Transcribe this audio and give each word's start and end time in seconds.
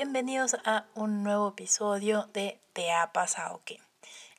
bienvenidos 0.00 0.56
a 0.64 0.86
un 0.94 1.22
nuevo 1.22 1.48
episodio 1.50 2.26
de 2.32 2.58
¿Te 2.72 2.90
ha 2.90 3.12
pasado 3.12 3.60
qué? 3.66 3.78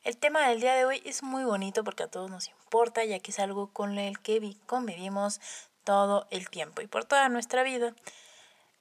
El 0.02 0.16
tema 0.16 0.48
del 0.48 0.60
día 0.60 0.74
de 0.74 0.84
hoy 0.84 1.00
es 1.04 1.22
muy 1.22 1.44
bonito 1.44 1.84
porque 1.84 2.02
a 2.02 2.08
todos 2.08 2.28
nos 2.28 2.48
importa 2.48 3.04
ya 3.04 3.20
que 3.20 3.30
es 3.30 3.38
algo 3.38 3.68
con 3.68 3.96
el 3.96 4.18
que 4.18 4.56
convivimos 4.66 5.40
todo 5.84 6.26
el 6.30 6.50
tiempo 6.50 6.82
y 6.82 6.88
por 6.88 7.04
toda 7.04 7.28
nuestra 7.28 7.62
vida. 7.62 7.94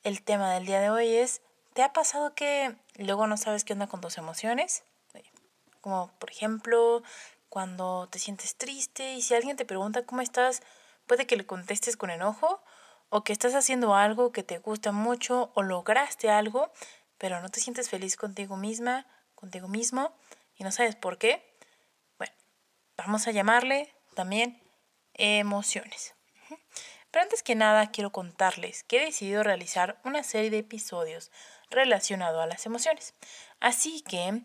El 0.02 0.24
tema 0.24 0.52
del 0.56 0.66
día 0.66 0.80
de 0.80 0.90
hoy 0.90 1.14
es 1.18 1.44
¿te 1.76 1.84
ha 1.84 1.94
pasado 1.94 2.34
que 2.34 2.76
luego 2.96 3.28
no 3.28 3.38
sabes 3.38 3.64
qué 3.64 3.74
onda 3.74 3.86
con 3.86 4.02
tus 4.02 4.18
emociones? 4.18 4.84
Como 5.82 6.12
por 6.18 6.32
ejemplo 6.32 7.04
cuando 7.48 8.08
te 8.10 8.18
sientes 8.18 8.56
triste 8.56 9.14
y 9.14 9.22
si 9.22 9.36
alguien 9.36 9.56
te 9.56 9.66
pregunta 9.66 10.04
cómo 10.08 10.22
estás, 10.24 10.64
puede 11.06 11.28
que 11.28 11.38
le 11.38 11.46
contestes 11.46 11.96
con 11.96 12.10
enojo 12.10 12.60
o 13.12 13.26
que 13.26 13.34
estás 13.34 13.54
haciendo 13.56 13.94
algo 13.94 14.32
que 14.32 14.42
te 14.42 14.58
gusta 14.58 14.94
mucho 14.94 15.52
o 15.54 15.62
lograste 15.62 16.30
algo, 16.30 16.72
pero 17.18 17.42
no 17.42 17.50
te 17.50 17.60
sientes 17.60 17.90
feliz 17.90 18.16
contigo 18.16 18.56
misma, 18.56 19.06
contigo 19.36 19.68
mismo 19.68 20.16
y 20.56 20.64
no 20.64 20.72
sabes 20.72 20.96
por 20.96 21.18
qué. 21.18 21.58
Bueno, 22.18 22.34
vamos 22.96 23.28
a 23.28 23.32
llamarle 23.32 23.94
también 24.16 24.64
emociones. 25.14 26.16
Pero 27.12 27.24
antes 27.24 27.44
que 27.44 27.54
nada 27.54 27.92
quiero 27.92 28.14
contarles 28.14 28.84
que 28.84 29.02
he 29.02 29.06
decidido 29.06 29.44
realizar 29.44 30.00
una 30.06 30.24
serie 30.24 30.50
de 30.50 30.60
episodios 30.60 31.32
relacionados 31.70 32.42
a 32.42 32.48
las 32.48 32.66
emociones. 32.66 33.14
Así 33.60 34.02
que 34.04 34.42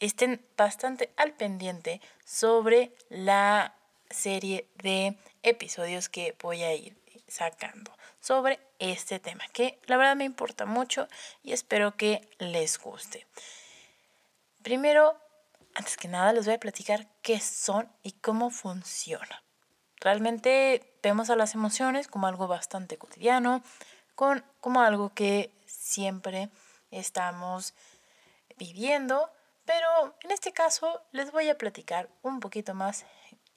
estén 0.00 0.44
bastante 0.56 1.12
al 1.16 1.34
pendiente 1.34 2.00
sobre 2.24 2.92
la 3.08 3.76
serie 4.10 4.68
de 4.82 5.16
episodios 5.44 6.08
que 6.08 6.36
voy 6.42 6.64
a 6.64 6.74
ir 6.74 7.00
sacando 7.28 7.99
sobre 8.20 8.60
este 8.78 9.18
tema, 9.18 9.44
que 9.52 9.80
la 9.86 9.96
verdad 9.96 10.16
me 10.16 10.24
importa 10.24 10.66
mucho 10.66 11.08
y 11.42 11.52
espero 11.52 11.96
que 11.96 12.28
les 12.38 12.78
guste. 12.78 13.26
Primero, 14.62 15.16
antes 15.74 15.96
que 15.96 16.08
nada, 16.08 16.32
les 16.32 16.44
voy 16.44 16.54
a 16.54 16.60
platicar 16.60 17.08
qué 17.22 17.40
son 17.40 17.90
y 18.02 18.12
cómo 18.12 18.50
funciona. 18.50 19.42
Realmente 20.00 20.94
vemos 21.02 21.30
a 21.30 21.36
las 21.36 21.54
emociones 21.54 22.08
como 22.08 22.26
algo 22.26 22.46
bastante 22.46 22.98
cotidiano, 22.98 23.62
con, 24.14 24.44
como 24.60 24.80
algo 24.82 25.12
que 25.14 25.52
siempre 25.66 26.50
estamos 26.90 27.74
viviendo, 28.56 29.30
pero 29.64 30.16
en 30.22 30.30
este 30.30 30.52
caso 30.52 31.02
les 31.12 31.30
voy 31.32 31.48
a 31.48 31.58
platicar 31.58 32.08
un 32.22 32.40
poquito 32.40 32.74
más 32.74 33.04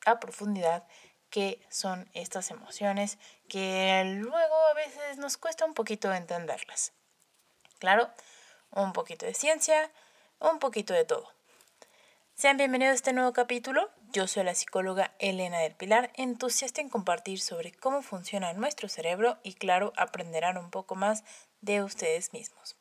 a 0.05 0.19
profundidad 0.19 0.85
qué 1.29 1.59
son 1.69 2.07
estas 2.13 2.51
emociones 2.51 3.17
que 3.53 4.03
luego 4.15 4.65
a 4.71 4.73
veces 4.73 5.19
nos 5.19 5.37
cuesta 5.37 5.63
un 5.63 5.75
poquito 5.75 6.11
entenderlas. 6.11 6.91
Claro, 7.77 8.09
un 8.71 8.93
poquito 8.93 9.27
de 9.27 9.35
ciencia, 9.35 9.91
un 10.39 10.57
poquito 10.57 10.91
de 10.91 11.05
todo. 11.05 11.31
Sean 12.33 12.57
bienvenidos 12.57 12.93
a 12.93 12.95
este 12.95 13.13
nuevo 13.13 13.31
capítulo. 13.31 13.91
Yo 14.11 14.25
soy 14.25 14.43
la 14.43 14.55
psicóloga 14.55 15.13
Elena 15.19 15.59
del 15.59 15.75
Pilar, 15.75 16.09
entusiasta 16.15 16.81
en 16.81 16.89
compartir 16.89 17.39
sobre 17.39 17.71
cómo 17.71 18.01
funciona 18.01 18.53
nuestro 18.53 18.89
cerebro 18.89 19.37
y 19.43 19.53
claro, 19.53 19.93
aprenderán 19.97 20.57
un 20.57 20.71
poco 20.71 20.95
más 20.95 21.23
de 21.61 21.83
ustedes 21.83 22.33
mismos. 22.33 22.75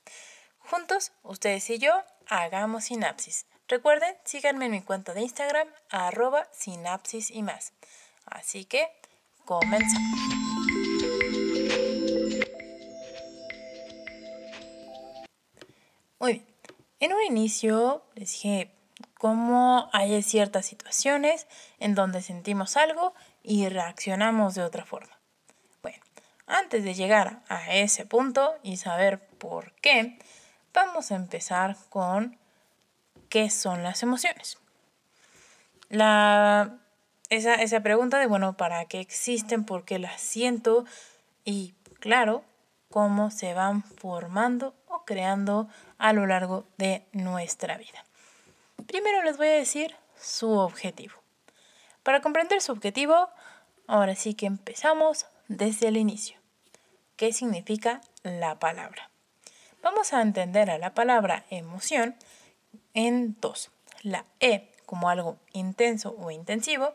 Juntos, 0.58 1.12
ustedes 1.22 1.68
y 1.68 1.80
yo, 1.80 2.02
hagamos 2.28 2.84
sinapsis. 2.84 3.44
Recuerden, 3.68 4.16
síganme 4.24 4.64
en 4.64 4.70
mi 4.70 4.80
cuenta 4.80 5.12
de 5.12 5.20
Instagram, 5.20 5.68
arroba 5.90 6.48
sinapsis 6.50 7.30
y 7.30 7.42
más. 7.42 7.74
Así 8.24 8.64
que 8.64 8.88
comenzamos. 9.44 10.31
Muy 16.22 16.34
bien. 16.34 16.46
En 17.00 17.12
un 17.14 17.22
inicio 17.24 18.04
les 18.14 18.30
dije 18.30 18.70
cómo 19.18 19.90
hay 19.92 20.22
ciertas 20.22 20.64
situaciones 20.64 21.48
en 21.80 21.96
donde 21.96 22.22
sentimos 22.22 22.76
algo 22.76 23.12
y 23.42 23.68
reaccionamos 23.68 24.54
de 24.54 24.62
otra 24.62 24.84
forma. 24.84 25.18
Bueno, 25.82 25.98
antes 26.46 26.84
de 26.84 26.94
llegar 26.94 27.42
a 27.48 27.74
ese 27.74 28.06
punto 28.06 28.54
y 28.62 28.76
saber 28.76 29.18
por 29.38 29.72
qué, 29.80 30.16
vamos 30.72 31.10
a 31.10 31.16
empezar 31.16 31.76
con 31.88 32.38
qué 33.28 33.50
son 33.50 33.82
las 33.82 34.04
emociones. 34.04 34.58
La 35.88 36.78
esa, 37.30 37.54
esa 37.54 37.80
pregunta 37.80 38.20
de, 38.20 38.28
bueno, 38.28 38.56
¿para 38.56 38.84
qué 38.84 39.00
existen? 39.00 39.64
¿Por 39.64 39.84
qué 39.84 39.98
las 39.98 40.20
siento? 40.20 40.84
Y 41.44 41.74
claro, 41.98 42.44
cómo 42.92 43.32
se 43.32 43.54
van 43.54 43.82
formando 43.82 44.74
creando 45.04 45.68
a 45.98 46.12
lo 46.12 46.26
largo 46.26 46.66
de 46.78 47.06
nuestra 47.12 47.76
vida. 47.76 48.04
Primero 48.86 49.22
les 49.22 49.36
voy 49.36 49.48
a 49.48 49.52
decir 49.52 49.94
su 50.18 50.50
objetivo. 50.50 51.14
Para 52.02 52.20
comprender 52.20 52.60
su 52.60 52.72
objetivo, 52.72 53.28
ahora 53.86 54.14
sí 54.14 54.34
que 54.34 54.46
empezamos 54.46 55.26
desde 55.48 55.88
el 55.88 55.96
inicio. 55.96 56.38
¿Qué 57.16 57.32
significa 57.32 58.00
la 58.22 58.58
palabra? 58.58 59.10
Vamos 59.82 60.12
a 60.12 60.22
entender 60.22 60.70
a 60.70 60.78
la 60.78 60.94
palabra 60.94 61.44
emoción 61.50 62.16
en 62.94 63.36
dos. 63.40 63.70
La 64.02 64.24
E 64.40 64.72
como 64.86 65.08
algo 65.08 65.38
intenso 65.52 66.14
o 66.18 66.30
intensivo 66.30 66.92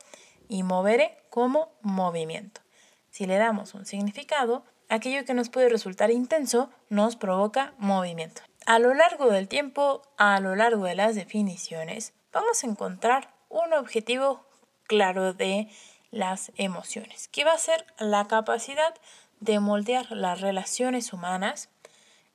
y 0.49 0.63
moveré 0.63 1.17
como 1.29 1.71
movimiento. 1.81 2.61
Si 3.09 3.25
le 3.25 3.37
damos 3.37 3.73
un 3.73 3.85
significado, 3.85 4.63
aquello 4.89 5.25
que 5.25 5.33
nos 5.33 5.49
puede 5.49 5.69
resultar 5.69 6.11
intenso 6.11 6.69
nos 6.89 7.15
provoca 7.15 7.73
movimiento. 7.77 8.41
A 8.65 8.79
lo 8.79 8.93
largo 8.93 9.29
del 9.29 9.47
tiempo, 9.47 10.01
a 10.17 10.39
lo 10.39 10.55
largo 10.55 10.85
de 10.85 10.95
las 10.95 11.15
definiciones, 11.15 12.13
vamos 12.33 12.63
a 12.63 12.67
encontrar 12.67 13.33
un 13.49 13.73
objetivo 13.73 14.45
claro 14.87 15.33
de 15.33 15.69
las 16.11 16.51
emociones, 16.55 17.27
que 17.29 17.43
va 17.43 17.53
a 17.53 17.57
ser 17.57 17.85
la 17.99 18.25
capacidad 18.27 18.93
de 19.39 19.59
moldear 19.59 20.11
las 20.11 20.41
relaciones 20.41 21.13
humanas 21.13 21.69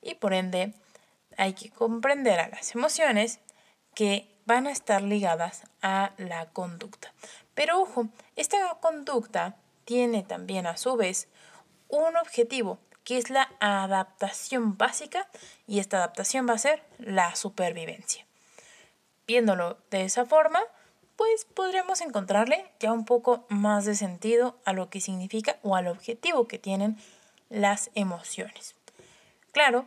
y 0.01 0.15
por 0.15 0.33
ende 0.33 0.73
hay 1.37 1.53
que 1.53 1.69
comprender 1.69 2.39
a 2.39 2.49
las 2.49 2.75
emociones 2.75 3.39
que 3.95 4.29
van 4.45 4.67
a 4.67 4.71
estar 4.71 5.01
ligadas 5.01 5.63
a 5.81 6.11
la 6.17 6.47
conducta. 6.47 7.13
Pero 7.53 7.81
ojo, 7.81 8.07
esta 8.35 8.57
conducta 8.81 9.55
tiene 9.85 10.23
también 10.23 10.65
a 10.67 10.77
su 10.77 10.95
vez 10.95 11.27
un 11.93 12.17
objetivo 12.17 12.79
que 13.03 13.17
es 13.17 13.29
la 13.29 13.49
adaptación 13.59 14.77
básica 14.77 15.27
y 15.67 15.79
esta 15.79 15.97
adaptación 15.97 16.47
va 16.49 16.53
a 16.53 16.57
ser 16.57 16.83
la 16.97 17.35
supervivencia. 17.35 18.25
Viéndolo 19.27 19.77
de 19.91 20.05
esa 20.05 20.25
forma, 20.25 20.61
pues 21.15 21.45
podremos 21.45 22.01
encontrarle 22.01 22.65
ya 22.79 22.91
un 22.91 23.05
poco 23.05 23.45
más 23.49 23.85
de 23.85 23.95
sentido 23.95 24.57
a 24.65 24.73
lo 24.73 24.89
que 24.89 25.01
significa 25.01 25.59
o 25.61 25.75
al 25.75 25.87
objetivo 25.87 26.47
que 26.47 26.57
tienen 26.57 26.97
las 27.49 27.91
emociones. 27.93 28.75
Claro, 29.51 29.85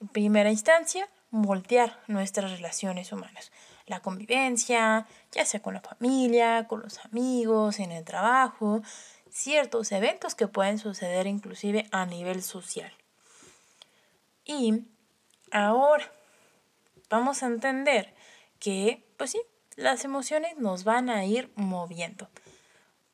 en 0.00 0.08
primera 0.08 0.50
instancia, 0.50 1.08
voltear 1.30 2.00
nuestras 2.08 2.50
relaciones 2.50 3.12
humanas 3.12 3.52
la 3.86 4.00
convivencia, 4.00 5.06
ya 5.32 5.44
sea 5.44 5.60
con 5.60 5.74
la 5.74 5.80
familia, 5.80 6.66
con 6.66 6.80
los 6.82 7.04
amigos, 7.04 7.80
en 7.80 7.92
el 7.92 8.04
trabajo, 8.04 8.82
ciertos 9.34 9.90
eventos 9.90 10.36
que 10.36 10.46
pueden 10.46 10.78
suceder 10.78 11.26
inclusive 11.26 11.88
a 11.90 12.06
nivel 12.06 12.40
social. 12.42 12.92
Y 14.44 14.84
ahora 15.50 16.10
vamos 17.10 17.42
a 17.42 17.46
entender 17.46 18.14
que, 18.60 19.04
pues 19.16 19.32
sí, 19.32 19.42
las 19.74 20.04
emociones 20.04 20.56
nos 20.58 20.84
van 20.84 21.10
a 21.10 21.24
ir 21.24 21.50
moviendo. 21.56 22.28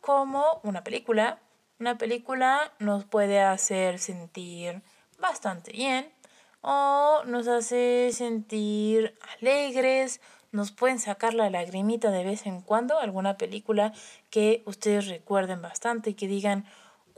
Como 0.00 0.60
una 0.62 0.84
película. 0.84 1.40
Una 1.78 1.96
película 1.96 2.74
nos 2.78 3.06
puede 3.06 3.40
hacer 3.40 3.98
sentir 3.98 4.82
bastante 5.18 5.72
bien 5.72 6.12
o 6.60 7.22
nos 7.24 7.48
hace 7.48 8.10
sentir 8.12 9.18
alegres 9.38 10.20
nos 10.52 10.72
pueden 10.72 10.98
sacar 10.98 11.34
la 11.34 11.50
lagrimita 11.50 12.10
de 12.10 12.24
vez 12.24 12.46
en 12.46 12.60
cuando, 12.60 12.98
alguna 12.98 13.36
película 13.36 13.92
que 14.30 14.62
ustedes 14.66 15.08
recuerden 15.08 15.62
bastante 15.62 16.10
y 16.10 16.14
que 16.14 16.26
digan, 16.26 16.66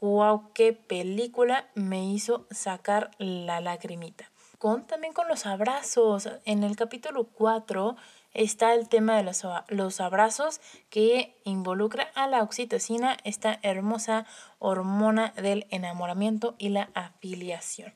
wow, 0.00 0.50
qué 0.52 0.72
película 0.72 1.68
me 1.74 2.04
hizo 2.04 2.46
sacar 2.50 3.10
la 3.18 3.60
lagrimita. 3.60 4.30
Con, 4.58 4.84
también 4.84 5.12
con 5.12 5.28
los 5.28 5.46
abrazos. 5.46 6.28
En 6.44 6.62
el 6.62 6.76
capítulo 6.76 7.24
4 7.24 7.96
está 8.34 8.74
el 8.74 8.88
tema 8.88 9.16
de 9.16 9.22
los, 9.22 9.42
los 9.68 10.00
abrazos 10.00 10.60
que 10.90 11.36
involucra 11.44 12.10
a 12.14 12.26
la 12.26 12.42
oxitocina, 12.42 13.16
esta 13.24 13.58
hermosa 13.62 14.26
hormona 14.58 15.32
del 15.36 15.66
enamoramiento 15.70 16.54
y 16.58 16.68
la 16.70 16.90
afiliación, 16.94 17.94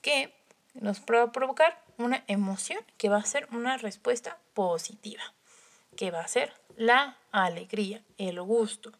que 0.00 0.34
nos 0.74 1.00
puede 1.00 1.28
provocar 1.28 1.87
una 1.98 2.22
emoción 2.28 2.80
que 2.96 3.08
va 3.08 3.18
a 3.18 3.24
ser 3.24 3.48
una 3.52 3.76
respuesta 3.76 4.38
positiva, 4.54 5.22
que 5.96 6.10
va 6.10 6.20
a 6.20 6.28
ser 6.28 6.52
la 6.76 7.18
alegría, 7.32 8.02
el 8.16 8.40
gusto. 8.40 8.92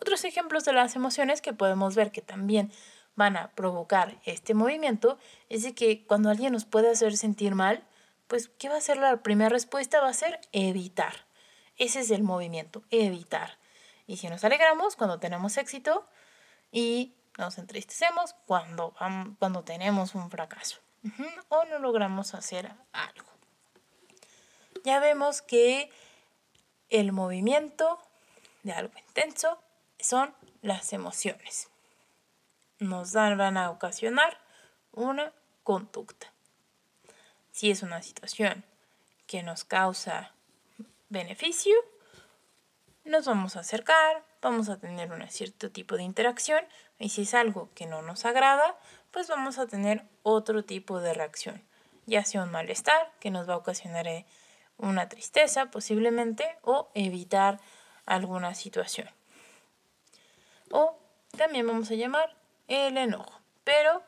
Otros 0.00 0.24
ejemplos 0.24 0.64
de 0.64 0.72
las 0.72 0.96
emociones 0.96 1.42
que 1.42 1.52
podemos 1.52 1.94
ver 1.94 2.10
que 2.10 2.22
también 2.22 2.72
van 3.16 3.36
a 3.36 3.50
provocar 3.50 4.18
este 4.24 4.54
movimiento 4.54 5.18
es 5.48 5.62
de 5.62 5.74
que 5.74 6.06
cuando 6.06 6.30
alguien 6.30 6.52
nos 6.52 6.64
puede 6.64 6.90
hacer 6.90 7.16
sentir 7.16 7.54
mal, 7.54 7.84
pues 8.28 8.48
¿qué 8.58 8.68
va 8.68 8.76
a 8.76 8.80
ser 8.80 8.96
la 8.96 9.22
primera 9.22 9.50
respuesta? 9.50 10.00
Va 10.00 10.08
a 10.08 10.14
ser 10.14 10.40
evitar. 10.52 11.26
Ese 11.76 12.00
es 12.00 12.10
el 12.10 12.22
movimiento, 12.22 12.82
evitar. 12.90 13.58
Y 14.06 14.16
si 14.16 14.28
nos 14.28 14.42
alegramos 14.44 14.96
cuando 14.96 15.18
tenemos 15.18 15.56
éxito 15.58 16.06
y 16.72 17.14
nos 17.36 17.58
entristecemos 17.58 18.34
cuando, 18.46 18.94
cuando 19.38 19.64
tenemos 19.64 20.14
un 20.14 20.30
fracaso 20.30 20.78
o 21.48 21.64
no 21.64 21.78
logramos 21.78 22.34
hacer 22.34 22.72
algo. 22.92 23.28
Ya 24.84 25.00
vemos 25.00 25.42
que 25.42 25.90
el 26.88 27.12
movimiento 27.12 27.98
de 28.62 28.72
algo 28.72 28.98
intenso 28.98 29.62
son 29.98 30.34
las 30.62 30.92
emociones. 30.92 31.68
Nos 32.78 33.12
van 33.12 33.56
a 33.56 33.70
ocasionar 33.70 34.38
una 34.92 35.32
conducta. 35.62 36.32
Si 37.52 37.70
es 37.70 37.82
una 37.82 38.02
situación 38.02 38.64
que 39.26 39.42
nos 39.42 39.64
causa 39.64 40.32
beneficio, 41.08 41.74
nos 43.04 43.26
vamos 43.26 43.56
a 43.56 43.60
acercar, 43.60 44.24
vamos 44.40 44.68
a 44.68 44.78
tener 44.78 45.10
un 45.12 45.28
cierto 45.28 45.70
tipo 45.70 45.96
de 45.96 46.02
interacción 46.02 46.64
y 46.98 47.08
si 47.08 47.22
es 47.22 47.34
algo 47.34 47.70
que 47.74 47.86
no 47.86 48.02
nos 48.02 48.24
agrada, 48.24 48.78
pues 49.10 49.28
vamos 49.28 49.58
a 49.58 49.66
tener 49.66 50.04
otro 50.22 50.64
tipo 50.64 51.00
de 51.00 51.14
reacción, 51.14 51.62
ya 52.06 52.24
sea 52.24 52.42
un 52.42 52.50
malestar 52.50 53.12
que 53.20 53.30
nos 53.30 53.48
va 53.48 53.54
a 53.54 53.58
ocasionar 53.58 54.06
eh, 54.06 54.26
una 54.76 55.08
tristeza 55.08 55.66
posiblemente 55.66 56.44
o 56.62 56.90
evitar 56.94 57.60
alguna 58.06 58.54
situación. 58.54 59.08
O 60.70 60.96
también 61.36 61.66
vamos 61.66 61.90
a 61.90 61.94
llamar 61.94 62.36
el 62.68 62.96
enojo. 62.96 63.32
Pero 63.64 64.02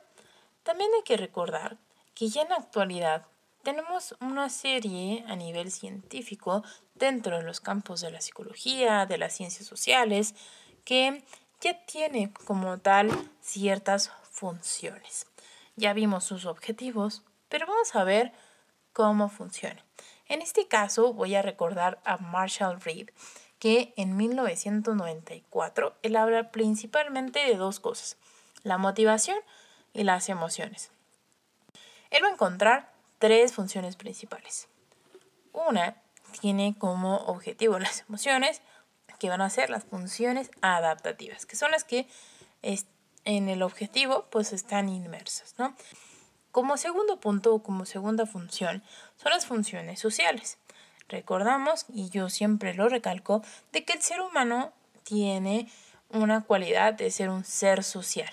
también 0.62 0.90
hay 0.96 1.02
que 1.02 1.16
recordar 1.16 1.76
que 2.14 2.28
ya 2.28 2.42
en 2.42 2.50
la 2.50 2.56
actualidad 2.56 3.26
tenemos 3.62 4.16
una 4.20 4.48
serie 4.48 5.24
a 5.28 5.36
nivel 5.36 5.70
científico 5.70 6.62
dentro 6.94 7.36
de 7.36 7.42
los 7.42 7.60
campos 7.60 8.00
de 8.00 8.10
la 8.10 8.20
psicología, 8.20 9.06
de 9.06 9.18
las 9.18 9.34
ciencias 9.34 9.66
sociales, 9.66 10.34
que 10.84 11.22
ya 11.60 11.84
tiene 11.84 12.32
como 12.46 12.78
tal 12.78 13.10
ciertas 13.42 14.10
funciones. 14.30 15.26
Ya 15.76 15.92
vimos 15.92 16.24
sus 16.24 16.46
objetivos, 16.46 17.22
pero 17.48 17.66
vamos 17.66 17.94
a 17.94 18.04
ver 18.04 18.32
cómo 18.92 19.28
funciona. 19.28 19.84
En 20.26 20.42
este 20.42 20.68
caso 20.68 21.12
voy 21.12 21.34
a 21.34 21.42
recordar 21.42 22.00
a 22.04 22.16
Marshall 22.16 22.80
Reed, 22.80 23.10
que 23.58 23.92
en 23.96 24.16
1994 24.16 25.96
él 26.02 26.16
habla 26.16 26.50
principalmente 26.50 27.40
de 27.40 27.56
dos 27.56 27.80
cosas, 27.80 28.16
la 28.62 28.78
motivación 28.78 29.38
y 29.92 30.04
las 30.04 30.28
emociones. 30.28 30.90
Él 32.10 32.24
va 32.24 32.28
a 32.28 32.32
encontrar 32.32 32.92
tres 33.18 33.52
funciones 33.52 33.96
principales. 33.96 34.68
Una 35.52 35.96
tiene 36.40 36.76
como 36.78 37.16
objetivo 37.26 37.78
las 37.78 38.04
emociones, 38.08 38.62
que 39.18 39.28
van 39.28 39.42
a 39.42 39.50
ser 39.50 39.68
las 39.68 39.84
funciones 39.84 40.50
adaptativas, 40.62 41.44
que 41.44 41.54
son 41.54 41.70
las 41.70 41.84
que 41.84 42.08
en 43.24 43.48
el 43.48 43.62
objetivo 43.62 44.26
pues 44.30 44.52
están 44.52 44.88
inmersas, 44.88 45.54
¿no? 45.58 45.74
Como 46.52 46.76
segundo 46.76 47.20
punto 47.20 47.54
o 47.54 47.62
como 47.62 47.86
segunda 47.86 48.26
función 48.26 48.82
son 49.16 49.32
las 49.32 49.46
funciones 49.46 50.00
sociales. 50.00 50.58
Recordamos, 51.08 51.86
y 51.88 52.08
yo 52.10 52.28
siempre 52.28 52.74
lo 52.74 52.88
recalco, 52.88 53.42
de 53.72 53.84
que 53.84 53.92
el 53.92 54.02
ser 54.02 54.20
humano 54.20 54.72
tiene 55.02 55.68
una 56.08 56.42
cualidad 56.42 56.94
de 56.94 57.10
ser 57.10 57.30
un 57.30 57.44
ser 57.44 57.82
social. 57.84 58.32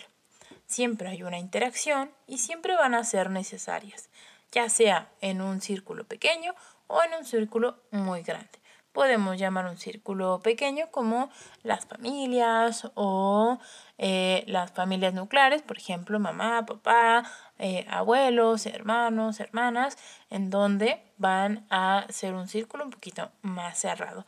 Siempre 0.67 1.09
hay 1.09 1.23
una 1.23 1.39
interacción 1.39 2.11
y 2.27 2.39
siempre 2.39 2.75
van 2.75 2.93
a 2.93 3.03
ser 3.03 3.29
necesarias, 3.29 4.09
ya 4.51 4.69
sea 4.69 5.09
en 5.21 5.41
un 5.41 5.61
círculo 5.61 6.05
pequeño 6.05 6.53
o 6.87 7.01
en 7.03 7.13
un 7.13 7.25
círculo 7.25 7.81
muy 7.91 8.21
grande. 8.21 8.59
Podemos 8.97 9.37
llamar 9.37 9.67
un 9.67 9.77
círculo 9.77 10.39
pequeño 10.39 10.89
como 10.89 11.29
las 11.61 11.85
familias 11.85 12.89
o 12.95 13.59
eh, 13.99 14.43
las 14.47 14.71
familias 14.71 15.13
nucleares, 15.13 15.61
por 15.61 15.77
ejemplo, 15.77 16.17
mamá, 16.17 16.65
papá, 16.65 17.23
eh, 17.59 17.85
abuelos, 17.91 18.65
hermanos, 18.65 19.39
hermanas, 19.39 19.99
en 20.31 20.49
donde 20.49 20.99
van 21.19 21.67
a 21.69 22.07
ser 22.09 22.33
un 22.33 22.47
círculo 22.47 22.85
un 22.85 22.89
poquito 22.89 23.29
más 23.43 23.77
cerrado. 23.77 24.25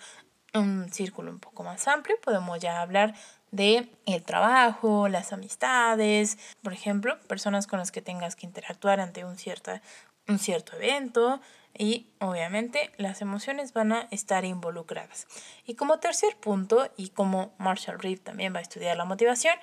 Un 0.54 0.94
círculo 0.94 1.31
un 1.31 1.39
poco 1.39 1.63
más 1.63 1.88
amplio, 1.88 2.18
podemos 2.22 2.60
ya 2.60 2.80
hablar 2.80 3.15
de 3.50 3.89
el 4.06 4.22
trabajo, 4.22 5.07
las 5.07 5.33
amistades, 5.33 6.38
por 6.62 6.74
ejemplo, 6.74 7.19
personas 7.22 7.65
con 7.65 7.80
las 7.80 7.92
que 7.92 8.04
tengas 8.04 8.36
que 8.36 8.45
interactuar 8.45 9.00
ante 9.00 9.25
un, 9.25 9.36
cierta, 9.36 9.81
un 10.27 10.38
cierto 10.38 10.75
evento 10.75 11.42
y 11.77 12.07
obviamente 12.19 12.92
las 12.98 13.21
emociones 13.21 13.74
van 13.74 13.94
a 13.94 14.07
estar 14.12 14.45
involucradas. 14.45 15.27
Y 15.66 15.75
como 15.75 16.00
tercer 16.00 16.36
punto, 16.38 16.92
y 16.98 17.10
como 17.10 17.54
Marshall 17.57 18.00
Reed 18.00 18.19
también 18.19 18.54
va 18.54 18.60
a 18.60 18.63
estudiar 18.63 18.98
la 18.98 19.06
motivación, 19.06 19.56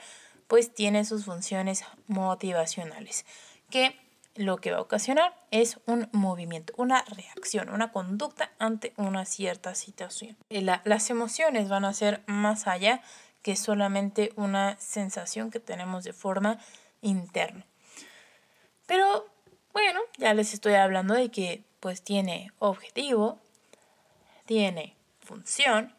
pues 0.48 0.72
tiene 0.72 1.04
sus 1.04 1.24
funciones 1.24 1.84
motivacionales, 2.06 3.26
que 3.70 3.98
lo 4.34 4.58
que 4.58 4.70
va 4.70 4.78
a 4.78 4.82
ocasionar 4.82 5.34
es 5.50 5.78
un 5.86 6.08
movimiento, 6.12 6.72
una 6.76 7.02
reacción, 7.04 7.70
una 7.70 7.90
conducta 7.90 8.50
ante 8.58 8.92
una 8.96 9.24
cierta 9.24 9.74
situación. 9.74 10.36
las 10.50 11.10
emociones 11.10 11.68
van 11.68 11.84
a 11.84 11.94
ser 11.94 12.22
más 12.26 12.66
allá 12.66 13.02
que 13.42 13.56
solamente 13.56 14.32
una 14.36 14.76
sensación 14.78 15.50
que 15.50 15.60
tenemos 15.60 16.04
de 16.04 16.12
forma 16.12 16.58
interna. 17.00 17.64
Pero 18.86 19.26
bueno, 19.72 20.00
ya 20.18 20.34
les 20.34 20.52
estoy 20.54 20.74
hablando 20.74 21.14
de 21.14 21.30
que 21.30 21.64
pues 21.80 22.02
tiene 22.02 22.52
objetivo, 22.58 23.38
tiene 24.46 24.96
función, 25.20 25.94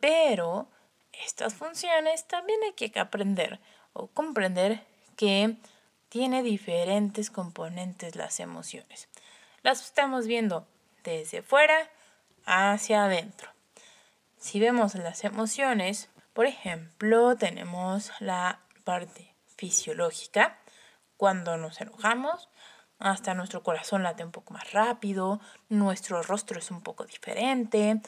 pero 0.00 0.68
estas 1.12 1.54
funciones 1.54 2.26
también 2.26 2.60
hay 2.64 2.72
que 2.72 2.98
aprender 2.98 3.60
o 3.92 4.08
comprender 4.08 4.84
que 5.16 5.56
tiene 6.08 6.42
diferentes 6.42 7.30
componentes 7.30 8.16
las 8.16 8.40
emociones. 8.40 9.08
Las 9.62 9.82
estamos 9.84 10.26
viendo 10.26 10.66
desde 11.04 11.42
fuera 11.42 11.88
hacia 12.44 13.04
adentro. 13.04 13.50
Si 14.38 14.58
vemos 14.60 14.94
las 14.94 15.24
emociones, 15.24 16.10
por 16.32 16.46
ejemplo, 16.46 17.36
tenemos 17.36 18.10
la 18.20 18.60
parte 18.84 19.34
fisiológica. 19.56 20.58
Cuando 21.16 21.56
nos 21.56 21.80
enojamos, 21.80 22.48
hasta 23.02 23.34
nuestro 23.34 23.62
corazón 23.62 24.02
late 24.02 24.24
un 24.24 24.30
poco 24.30 24.54
más 24.54 24.72
rápido, 24.72 25.40
nuestro 25.68 26.22
rostro 26.22 26.58
es 26.58 26.70
un 26.70 26.80
poco 26.80 27.04
diferente, 27.04 28.00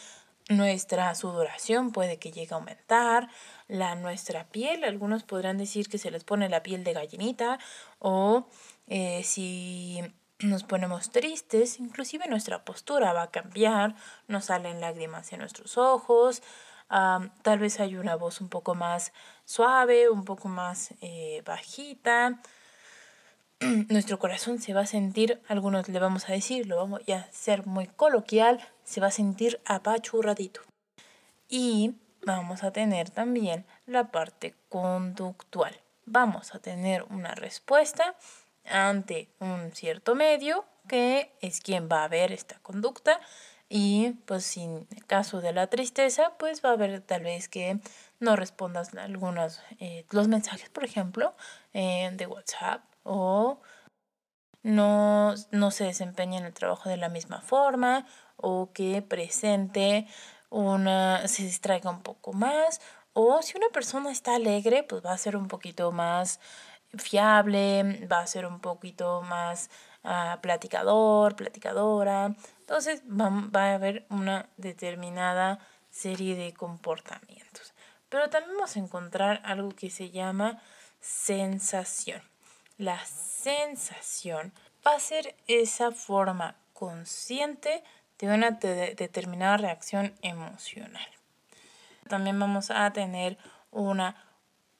nuestra 0.48 1.14
sudoración 1.14 1.90
puede 1.90 2.18
que 2.18 2.30
llegue 2.30 2.54
a 2.54 2.58
aumentar, 2.58 3.28
la 3.66 3.94
nuestra 3.94 4.44
piel, 4.44 4.84
algunos 4.84 5.24
podrán 5.24 5.58
decir 5.58 5.88
que 5.88 5.98
se 5.98 6.10
les 6.10 6.24
pone 6.24 6.48
la 6.48 6.62
piel 6.62 6.84
de 6.84 6.92
gallinita 6.92 7.58
o 7.98 8.46
eh, 8.86 9.22
si 9.24 10.00
nos 10.40 10.62
ponemos 10.62 11.10
tristes, 11.10 11.80
inclusive 11.80 12.28
nuestra 12.28 12.64
postura 12.64 13.12
va 13.12 13.22
a 13.22 13.30
cambiar, 13.30 13.94
nos 14.28 14.46
salen 14.46 14.80
lágrimas 14.80 15.32
en 15.32 15.40
nuestros 15.40 15.78
ojos, 15.78 16.42
tal 16.88 17.58
vez 17.58 17.80
hay 17.80 17.96
una 17.96 18.14
voz 18.14 18.40
un 18.40 18.48
poco 18.48 18.74
más 18.74 19.12
suave, 19.44 20.10
un 20.10 20.24
poco 20.24 20.48
más 20.48 20.94
eh, 21.00 21.42
bajita, 21.44 22.40
nuestro 23.88 24.18
corazón 24.18 24.60
se 24.60 24.74
va 24.74 24.82
a 24.82 24.86
sentir, 24.86 25.40
algunos 25.48 25.88
le 25.88 25.98
vamos 25.98 26.28
a 26.28 26.32
decir, 26.32 26.66
lo 26.66 26.76
vamos 26.76 27.00
a 27.08 27.30
ser 27.30 27.66
muy 27.66 27.86
coloquial, 27.86 28.60
se 28.84 29.00
va 29.00 29.08
a 29.08 29.12
sentir 29.12 29.60
apachurradito. 29.64 30.60
Y 31.48 31.94
vamos 32.22 32.64
a 32.64 32.72
tener 32.72 33.10
también 33.10 33.64
la 33.86 34.10
parte 34.10 34.54
conductual. 34.68 35.78
Vamos 36.06 36.54
a 36.54 36.58
tener 36.58 37.04
una 37.04 37.34
respuesta 37.34 38.16
ante 38.64 39.28
un 39.40 39.72
cierto 39.72 40.14
medio 40.14 40.64
que 40.88 41.32
es 41.40 41.60
quien 41.60 41.88
va 41.90 42.04
a 42.04 42.08
ver 42.08 42.32
esta 42.32 42.58
conducta 42.60 43.20
y 43.68 44.10
pues 44.26 44.56
el 44.56 44.86
caso 45.06 45.40
de 45.40 45.52
la 45.52 45.66
tristeza 45.68 46.32
pues 46.38 46.62
va 46.64 46.70
a 46.70 46.72
haber 46.72 47.00
tal 47.00 47.22
vez 47.22 47.48
que 47.48 47.78
no 48.20 48.36
respondas 48.36 48.94
algunos 48.94 49.60
eh, 49.80 50.04
los 50.10 50.28
mensajes 50.28 50.68
por 50.70 50.84
ejemplo 50.84 51.34
eh, 51.72 52.10
de 52.14 52.26
WhatsApp 52.26 52.82
o 53.04 53.60
no, 54.62 55.34
no 55.52 55.70
se 55.70 55.84
desempeña 55.84 56.38
en 56.38 56.46
el 56.46 56.54
trabajo 56.54 56.88
de 56.88 56.96
la 56.96 57.08
misma 57.08 57.40
forma 57.40 58.06
o 58.36 58.72
que 58.72 59.02
presente 59.02 60.06
una, 60.50 61.28
se 61.28 61.44
distraiga 61.44 61.90
un 61.90 62.02
poco 62.02 62.32
más 62.32 62.80
o 63.12 63.42
si 63.42 63.56
una 63.56 63.68
persona 63.68 64.10
está 64.10 64.34
alegre, 64.34 64.82
pues 64.82 65.04
va 65.04 65.12
a 65.12 65.18
ser 65.18 65.36
un 65.36 65.46
poquito 65.46 65.92
más 65.92 66.40
fiable, 66.98 68.06
va 68.10 68.20
a 68.20 68.26
ser 68.26 68.44
un 68.44 68.60
poquito 68.60 69.22
más 69.22 69.70
uh, 70.02 70.40
platicador, 70.40 71.36
platicadora. 71.36 72.34
Entonces 72.58 73.02
va, 73.08 73.30
va 73.54 73.70
a 73.70 73.74
haber 73.74 74.04
una 74.10 74.48
determinada 74.56 75.60
serie 75.90 76.34
de 76.34 76.54
comportamientos. 76.54 77.72
Pero 78.08 78.30
también 78.30 78.56
vamos 78.56 78.76
a 78.76 78.80
encontrar 78.80 79.40
algo 79.44 79.70
que 79.70 79.90
se 79.90 80.10
llama 80.10 80.60
sensación. 81.00 82.33
La 82.76 82.98
sensación 83.06 84.52
va 84.84 84.96
a 84.96 85.00
ser 85.00 85.36
esa 85.46 85.92
forma 85.92 86.56
consciente 86.72 87.84
de 88.18 88.26
una 88.26 88.50
determinada 88.50 89.56
reacción 89.56 90.12
emocional. 90.22 91.06
También 92.08 92.36
vamos 92.38 92.72
a 92.72 92.92
tener 92.92 93.38
una 93.70 94.16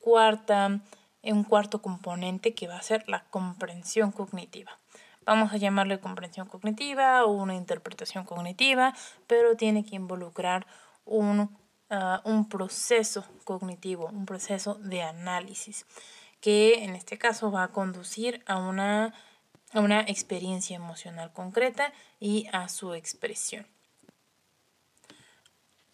cuarta, 0.01 0.81
un 1.23 1.45
cuarto 1.45 1.81
componente 1.83 2.53
que 2.53 2.67
va 2.67 2.77
a 2.77 2.83
ser 2.83 3.09
la 3.09 3.25
comprensión 3.31 4.11
cognitiva. 4.11 4.77
Vamos 5.25 5.53
a 5.53 5.57
llamarle 5.57 6.01
comprensión 6.01 6.49
cognitiva 6.49 7.25
o 7.25 7.31
una 7.31 7.55
interpretación 7.55 8.25
cognitiva, 8.25 8.93
pero 9.29 9.57
tiene 9.57 9.85
que 9.85 9.95
involucrar 9.95 10.67
un, 11.05 11.57
ah, 11.91 12.21
un 12.25 12.49
proceso 12.49 13.25
cognitivo, 13.45 14.07
un 14.07 14.27
proceso 14.27 14.75
de 14.75 15.03
análisis, 15.03 15.87
que 16.45 16.85
en 16.85 16.95
este 16.95 17.17
caso 17.17 17.51
va 17.51 17.63
a 17.63 17.69
conducir 17.69 18.45
a 18.45 18.59
una, 18.59 19.15
a 19.73 19.81
una 19.81 20.03
experiencia 20.03 20.77
emocional 20.77 21.33
concreta 21.33 21.91
y 22.21 22.49
a 22.53 22.69
su 22.69 22.93
expresión. 22.93 23.67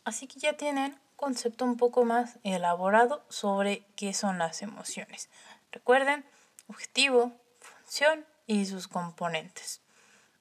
Así 0.02 0.26
que 0.26 0.40
ya 0.40 0.54
tienen 0.54 0.98
concepto 1.14 1.64
un 1.64 1.76
poco 1.76 2.04
más 2.04 2.40
elaborado 2.42 3.24
sobre 3.28 3.84
qué 3.94 4.12
son 4.12 4.38
las 4.38 4.60
emociones. 4.62 5.28
Recuerden, 5.70 6.24
objetivo, 6.66 7.30
función 7.60 8.26
y 8.48 8.66
sus 8.66 8.88
componentes. 8.88 9.80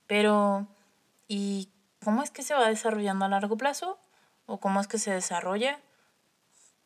Pero, 0.08 0.66
¿y 1.28 1.70
cómo 2.04 2.24
es 2.24 2.32
que 2.32 2.42
se 2.42 2.56
va 2.56 2.68
desarrollando 2.68 3.26
a 3.26 3.30
largo 3.30 3.58
plazo? 3.58 4.00
¿O 4.48 4.60
cómo 4.60 4.82
es 4.82 4.88
que 4.88 4.98
se 4.98 5.12
desarrolla? 5.12 5.80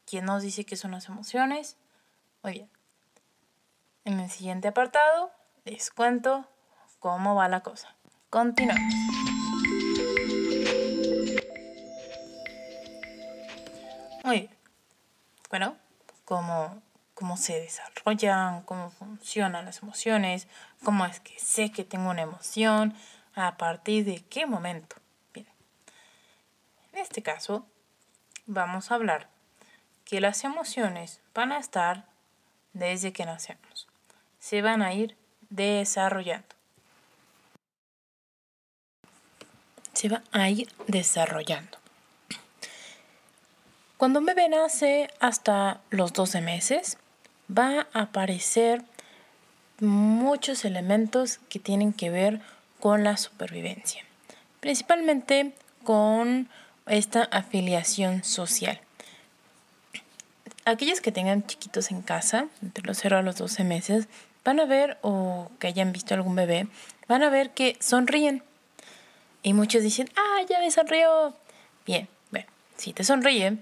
¿Quién 0.05 0.25
nos 0.25 0.43
dice 0.43 0.65
qué 0.65 0.75
son 0.75 0.91
las 0.91 1.07
emociones? 1.07 1.77
Muy 2.41 2.51
bien. 2.51 2.82
En 4.05 4.19
el 4.19 4.29
siguiente 4.29 4.67
apartado 4.67 5.31
les 5.65 5.91
cuento 5.91 6.45
cómo 6.99 7.35
va 7.35 7.47
la 7.47 7.61
cosa. 7.61 7.95
Continuamos. 8.29 8.93
Muy 14.23 14.39
bien. 14.39 14.49
Bueno, 15.49 15.77
cómo 16.25 16.81
cómo 17.13 17.37
se 17.37 17.59
desarrollan, 17.59 18.63
cómo 18.63 18.89
funcionan 18.89 19.65
las 19.65 19.81
emociones, 19.81 20.47
cómo 20.83 21.05
es 21.05 21.19
que 21.19 21.39
sé 21.39 21.71
que 21.71 21.83
tengo 21.83 22.09
una 22.09 22.23
emoción, 22.23 22.95
a 23.35 23.57
partir 23.57 24.05
de 24.05 24.23
qué 24.25 24.45
momento. 24.45 24.97
Bien, 25.33 25.47
en 26.91 26.99
este 26.99 27.23
caso 27.23 27.65
vamos 28.45 28.91
a 28.91 28.95
hablar 28.95 29.29
que 30.05 30.19
las 30.21 30.43
emociones 30.43 31.21
van 31.33 31.51
a 31.51 31.59
estar 31.59 32.05
desde 32.73 33.13
que 33.13 33.25
nacemos, 33.25 33.62
se 34.43 34.61
van 34.61 34.81
a 34.81 34.93
ir 34.93 35.15
desarrollando. 35.49 36.45
Se 39.93 40.09
va 40.09 40.21
a 40.33 40.49
ir 40.49 40.67
desarrollando. 40.87 41.77
Cuando 43.95 44.19
un 44.19 44.25
bebé 44.25 44.49
nace 44.49 45.07
hasta 45.21 45.79
los 45.91 46.11
12 46.11 46.41
meses, 46.41 46.97
va 47.47 47.87
a 47.93 48.01
aparecer 48.01 48.83
muchos 49.79 50.65
elementos 50.65 51.39
que 51.47 51.59
tienen 51.59 51.93
que 51.93 52.09
ver 52.09 52.41
con 52.81 53.05
la 53.05 53.15
supervivencia, 53.15 54.03
principalmente 54.59 55.53
con 55.85 56.49
esta 56.85 57.23
afiliación 57.23 58.25
social. 58.25 58.81
Aquellos 60.65 60.99
que 60.99 61.13
tengan 61.13 61.47
chiquitos 61.47 61.91
en 61.91 62.01
casa, 62.01 62.47
entre 62.61 62.85
los 62.85 62.97
0 62.97 63.19
a 63.19 63.21
los 63.21 63.37
12 63.37 63.63
meses, 63.63 64.09
van 64.43 64.59
a 64.59 64.65
ver 64.65 64.97
o 65.01 65.49
que 65.59 65.67
hayan 65.67 65.91
visto 65.91 66.13
algún 66.13 66.35
bebé, 66.35 66.67
van 67.07 67.23
a 67.23 67.29
ver 67.29 67.51
que 67.51 67.77
sonríen. 67.79 68.43
Y 69.41 69.53
muchos 69.53 69.83
dicen, 69.83 70.09
ah, 70.15 70.41
ya 70.49 70.59
me 70.59 70.71
sonrió. 70.71 71.33
Bien, 71.85 72.07
bueno, 72.31 72.47
si 72.77 72.93
te 72.93 73.03
sonríe, 73.03 73.57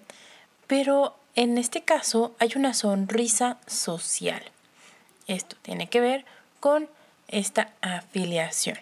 pero 0.67 1.15
en 1.35 1.57
este 1.57 1.81
caso 1.81 2.35
hay 2.39 2.51
una 2.55 2.73
sonrisa 2.73 3.57
social. 3.67 4.43
Esto 5.27 5.55
tiene 5.61 5.87
que 5.87 6.01
ver 6.01 6.25
con 6.59 6.89
esta 7.27 7.71
afiliación. 7.81 8.77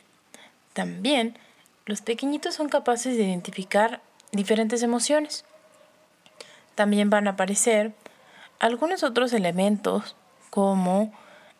También 0.74 1.38
los 1.86 2.01
pequeñitos 2.01 2.56
son 2.56 2.70
capaces 2.70 3.18
de 3.18 3.24
identificar 3.24 4.01
diferentes 4.32 4.84
emociones. 4.84 5.46
También 6.75 7.10
van 7.10 7.27
a 7.27 7.32
aparecer 7.32 7.94
algunos 8.60 9.03
otros 9.03 9.34
elementos 9.34 10.15
como 10.50 11.13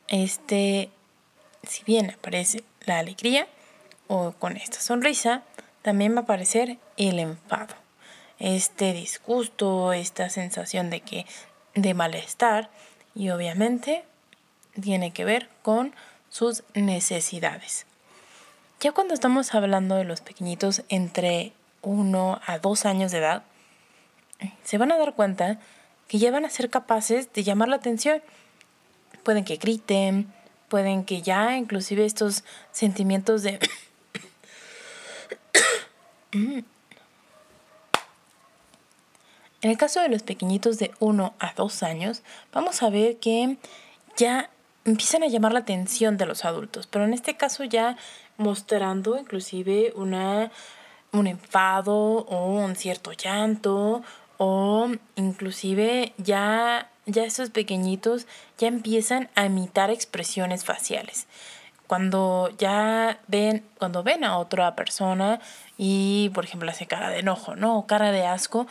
este, 0.10 0.90
si 1.68 1.84
bien 1.86 2.12
aparece 2.12 2.64
la 2.86 3.00
alegría 3.00 3.48
o 4.08 4.34
con 4.34 4.58
esta 4.58 4.82
sonrisa, 4.82 5.44
también 5.82 6.14
va 6.14 6.20
a 6.20 6.24
aparecer 6.24 6.78
el 6.98 7.20
enfado 7.20 7.76
este 8.40 8.94
disgusto, 8.94 9.94
esta 9.94 10.30
sensación 10.30 10.90
de 10.90 11.02
que 11.02 11.26
de 11.76 11.94
malestar 11.94 12.70
y 13.14 13.30
obviamente 13.30 14.04
tiene 14.82 15.12
que 15.12 15.26
ver 15.26 15.50
con 15.62 15.94
sus 16.30 16.64
necesidades. 16.74 17.86
Ya 18.80 18.94
cuando 18.94 19.14
estamos 19.14 19.54
hablando 19.54 19.96
de 19.96 20.06
los 20.06 20.22
pequeñitos 20.22 20.84
entre 20.88 21.52
1 21.82 22.42
a 22.46 22.60
2 22.60 22.86
años 22.86 23.12
de 23.12 23.18
edad, 23.18 23.44
se 24.64 24.78
van 24.78 24.92
a 24.94 24.98
dar 24.98 25.14
cuenta 25.16 25.60
que 26.08 26.18
ya 26.18 26.32
van 26.32 26.46
a 26.46 26.50
ser 26.50 26.70
capaces 26.70 27.32
de 27.34 27.44
llamar 27.44 27.68
la 27.68 27.76
atención. 27.76 28.22
Pueden 29.24 29.46
que 29.46 29.58
griten, 29.58 30.34
pueden 30.68 31.04
que 31.04 31.22
ya 31.22 31.58
inclusive 31.58 32.06
estos 32.06 32.44
sentimientos 32.72 33.44
de 33.44 33.60
En 39.62 39.72
el 39.72 39.78
caso 39.78 40.00
de 40.00 40.08
los 40.08 40.24
pequeñitos 40.24 40.80
de 40.80 40.92
1 41.00 41.34
a 41.38 41.54
2 41.54 41.84
años, 41.84 42.22
vamos 42.54 42.82
a 42.82 42.90
ver 42.90 43.18
que 43.18 43.58
ya 44.16 44.50
empiezan 44.86 45.24
a 45.24 45.28
llamar 45.28 45.52
la 45.52 45.60
atención 45.60 46.18
de 46.18 46.26
los 46.26 46.46
adultos, 46.46 46.88
pero 46.88 47.04
en 47.04 47.14
este 47.14 47.36
caso 47.36 47.66
ya 47.66 47.98
mostrando 48.38 49.18
inclusive 49.18 49.92
una, 49.96 50.50
un 51.12 51.28
enfado 51.28 51.94
o 51.94 52.46
un 52.46 52.78
cierto 52.78 53.12
llanto 53.12 54.02
o 54.38 54.90
inclusive 55.16 56.14
ya, 56.18 56.90
ya 57.12 57.24
esos 57.24 57.50
pequeñitos 57.50 58.28
ya 58.58 58.68
empiezan 58.68 59.30
a 59.36 59.46
imitar 59.46 59.90
expresiones 59.90 60.64
faciales. 60.64 61.28
Cuando 61.88 62.52
ya 62.58 63.20
ven, 63.28 63.66
cuando 63.78 64.04
ven 64.04 64.24
a 64.24 64.38
otra 64.38 64.76
persona 64.76 65.40
y 65.78 66.30
por 66.34 66.46
ejemplo 66.46 66.70
hace 66.70 66.86
cara 66.86 67.10
de 67.10 67.20
enojo, 67.20 67.56
¿no? 67.56 67.80
O 67.80 67.88
cara 67.88 68.12
de 68.12 68.26
asco, 68.28 68.68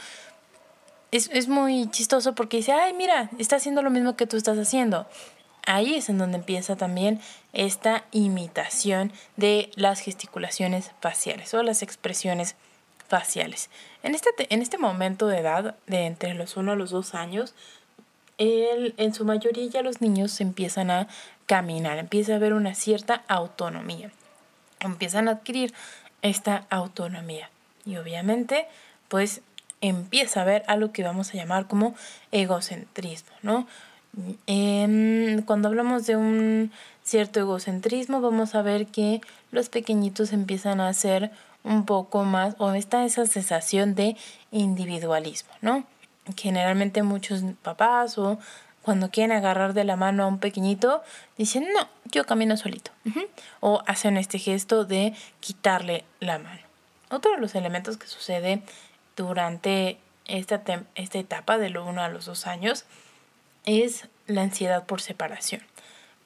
es, 1.11 1.49
muy 1.49 1.91
chistoso 1.91 2.35
porque 2.35 2.59
dice, 2.59 2.73
ay, 2.73 2.93
mira, 2.93 3.31
está 3.39 3.57
haciendo 3.57 3.83
lo 3.83 3.91
mismo 3.91 4.17
que 4.17 4.27
tú 4.27 4.37
estás 4.37 4.59
haciendo. 4.59 5.07
Ahí 5.67 5.95
es 5.95 6.09
en 6.09 6.19
donde 6.19 6.39
empieza 6.39 6.77
también 6.77 7.21
esta 7.53 8.05
imitación 8.13 9.13
de 9.37 9.71
las 9.75 10.01
gesticulaciones 10.01 10.93
faciales 11.01 11.53
o 11.55 11.63
las 11.63 11.83
expresiones 11.83 12.57
faciales. 13.09 13.71
En 14.03 14.15
este, 14.15 14.31
en 14.51 14.63
este 14.63 14.79
momento 14.79 15.27
de 15.27 15.39
edad, 15.39 15.77
de 15.87 16.07
entre 16.07 16.35
los 16.35 16.57
1 16.57 16.73
a 16.73 16.77
los 16.77 16.91
2 16.91 17.15
años, 17.15 17.55
el, 18.39 18.95
en 18.97 19.13
su 19.13 19.25
mayoría 19.25 19.67
ya 19.67 19.83
los 19.83 20.01
niños 20.01 20.41
empiezan 20.41 20.91
a 20.91 21.09
caminar, 21.47 21.99
empieza 21.99 22.33
a 22.33 22.37
haber 22.37 22.53
una 22.53 22.75
cierta 22.75 23.23
autonomía, 23.29 24.11
empiezan 24.81 25.29
a 25.29 25.33
adquirir 25.33 25.75
esta 26.23 26.67
autonomía. 26.71 27.51
Y 27.85 27.97
obviamente, 27.97 28.67
pues 29.09 29.41
empieza 29.81 30.43
a 30.43 30.45
ver 30.45 30.65
algo 30.67 30.93
que 30.93 31.03
vamos 31.03 31.31
a 31.31 31.35
llamar 31.35 31.67
como 31.67 31.95
egocentrismo, 32.33 33.31
¿no? 33.43 33.67
Cuando 35.47 35.69
hablamos 35.69 36.07
de 36.07 36.17
un 36.17 36.73
cierto 37.05 37.41
egocentrismo, 37.41 38.21
vamos 38.21 38.55
a 38.55 38.63
ver 38.63 38.87
que 38.87 39.21
los 39.53 39.69
pequeñitos 39.69 40.33
empiezan 40.33 40.81
a 40.81 40.93
ser 40.93 41.31
un 41.65 41.87
poco 41.87 42.25
más, 42.25 42.55
o 42.59 42.73
está 42.73 43.05
esa 43.05 43.27
sensación 43.27 43.95
de 43.95 44.17
individualismo, 44.51 45.51
¿no? 45.61 45.85
Generalmente 46.37 47.03
muchos 47.03 47.43
papás 47.63 48.19
o 48.19 48.39
cuando 48.83 49.11
quieren 49.11 49.37
agarrar 49.37 49.75
de 49.75 49.85
la 49.85 49.97
mano 49.97 50.25
a 50.25 50.27
un 50.27 50.39
pequeñito, 50.39 51.03
dicen, 51.37 51.69
no, 51.75 51.89
yo 52.07 52.25
camino 52.25 52.57
solito. 52.57 52.91
O 53.61 53.83
hacen 53.87 54.17
este 54.17 54.39
gesto 54.39 54.85
de 54.85 55.15
quitarle 55.41 56.05
la 56.21 56.39
mano. 56.39 56.61
Otro 57.11 57.33
de 57.33 57.39
los 57.39 57.55
elementos 57.55 57.97
que 57.97 58.07
sucede 58.07 58.63
durante 59.17 59.99
esta, 60.27 60.63
esta 60.95 61.19
etapa 61.19 61.59
de 61.59 61.71
los 61.71 61.87
1 61.87 62.03
a 62.03 62.09
los 62.09 62.27
2 62.27 62.47
años 62.47 62.85
es 63.67 64.09
la 64.27 64.43
ansiedad 64.43 64.87
por 64.87 65.01
separación. 65.01 65.63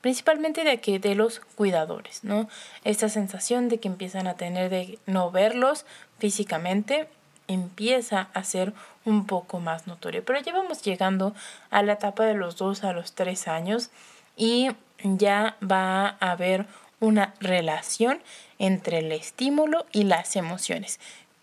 Principalmente 0.00 0.64
de 0.64 0.80
que 0.80 0.98
de 0.98 1.14
los 1.14 1.40
cuidadores, 1.40 2.24
¿no? 2.24 2.48
Esta 2.84 3.08
sensación 3.08 3.68
de 3.68 3.78
que 3.78 3.88
empiezan 3.88 4.26
a 4.26 4.34
tener 4.34 4.70
de 4.70 4.98
no 5.06 5.30
verlos 5.30 5.86
físicamente 6.18 7.08
empieza 7.52 8.28
a 8.34 8.44
ser 8.44 8.72
un 9.04 9.26
poco 9.26 9.60
más 9.60 9.86
notorio. 9.86 10.24
Pero 10.24 10.40
ya 10.40 10.52
vamos 10.52 10.82
llegando 10.82 11.34
a 11.70 11.82
la 11.82 11.94
etapa 11.94 12.24
de 12.24 12.34
los 12.34 12.56
2 12.56 12.84
a 12.84 12.92
los 12.92 13.14
3 13.14 13.48
años 13.48 13.90
y 14.36 14.70
ya 15.02 15.56
va 15.62 16.16
a 16.20 16.32
haber 16.32 16.66
una 17.00 17.34
relación 17.40 18.22
entre 18.58 18.98
el 18.98 19.10
estímulo 19.12 19.86
y 19.92 20.04
las 20.04 20.36
emociones. 20.36 21.00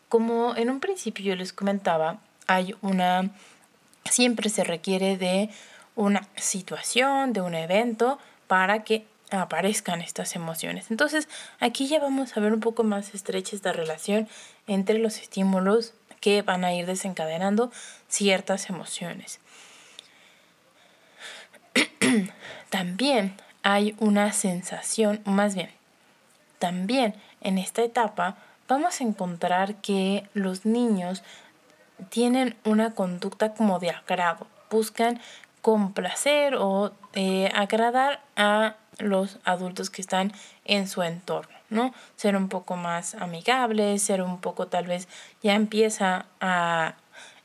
Como 0.08 0.56
en 0.56 0.70
un 0.70 0.80
principio 0.80 1.26
yo 1.26 1.36
les 1.36 1.54
comentaba, 1.54 2.20
hay 2.48 2.76
una, 2.82 3.30
siempre 4.10 4.50
se 4.50 4.64
requiere 4.64 5.18
de 5.18 5.50
una 5.96 6.28
situación, 6.36 7.34
de 7.34 7.42
un 7.42 7.56
evento 7.56 8.20
para 8.48 8.84
que 8.84 9.06
aparezcan 9.32 10.02
estas 10.02 10.36
emociones. 10.36 10.90
Entonces 10.90 11.28
aquí 11.60 11.88
ya 11.88 12.00
vamos 12.00 12.36
a 12.36 12.40
ver 12.40 12.54
un 12.54 12.62
poco 12.62 12.84
más 12.84 13.14
estrecha 13.14 13.56
esta 13.56 13.74
relación 13.74 14.28
entre 14.66 14.98
los 14.98 15.18
estímulos 15.20 15.94
que 16.20 16.42
van 16.42 16.64
a 16.64 16.74
ir 16.74 16.86
desencadenando 16.86 17.72
ciertas 18.08 18.70
emociones. 18.70 19.40
También 22.70 23.36
hay 23.64 23.96
una 24.00 24.32
sensación, 24.34 25.22
más 25.26 25.56
bien, 25.56 25.70
también 26.60 27.16
en 27.42 27.58
esta 27.58 27.82
etapa 27.82 28.38
vamos 28.68 29.00
a 29.00 29.04
encontrar 29.04 29.76
que 29.76 30.28
los 30.34 30.66
niños 30.66 31.24
tienen 32.10 32.56
una 32.66 32.94
conducta 32.94 33.54
como 33.54 33.80
de 33.80 33.90
agrado, 33.90 34.48
buscan 34.70 35.20
complacer 35.62 36.56
o 36.56 36.92
eh, 37.14 37.50
agradar 37.56 38.22
a 38.36 38.76
los 38.98 39.40
adultos 39.44 39.90
que 39.90 40.02
están 40.02 40.34
en 40.66 40.88
su 40.88 41.02
entorno, 41.04 41.58
¿no? 41.70 41.94
Ser 42.16 42.36
un 42.36 42.50
poco 42.50 42.76
más 42.76 43.16
amigables, 43.16 44.02
ser 44.02 44.22
un 44.22 44.40
poco 44.40 44.68
tal 44.68 44.88
vez 44.88 45.08
ya 45.42 45.56
empieza 45.56 46.26
a, 46.40 46.96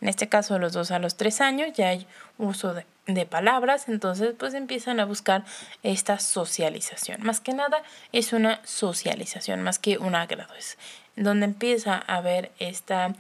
en 0.00 0.08
este 0.08 0.28
caso 0.28 0.58
los 0.58 0.72
dos 0.72 0.90
a 0.90 0.98
los 0.98 1.16
tres 1.16 1.40
años, 1.40 1.72
ya 1.74 1.88
hay 1.88 2.06
uso 2.38 2.74
de, 2.74 2.86
de 3.06 3.26
palabras, 3.26 3.88
entonces 3.88 4.34
pues 4.38 4.54
empiezan 4.54 5.00
a 5.00 5.04
buscar 5.04 5.44
esta 5.82 6.18
socialización. 6.18 7.22
Más 7.22 7.40
que 7.40 7.52
nada 7.52 7.82
es 8.12 8.32
una 8.32 8.60
socialización, 8.64 9.62
más 9.62 9.78
que 9.78 9.98
un 9.98 10.14
agrado, 10.14 10.54
es 10.54 10.78
donde 11.16 11.44
empieza 11.46 11.94
a 11.94 12.16
haber 12.16 12.50
esta, 12.58 13.14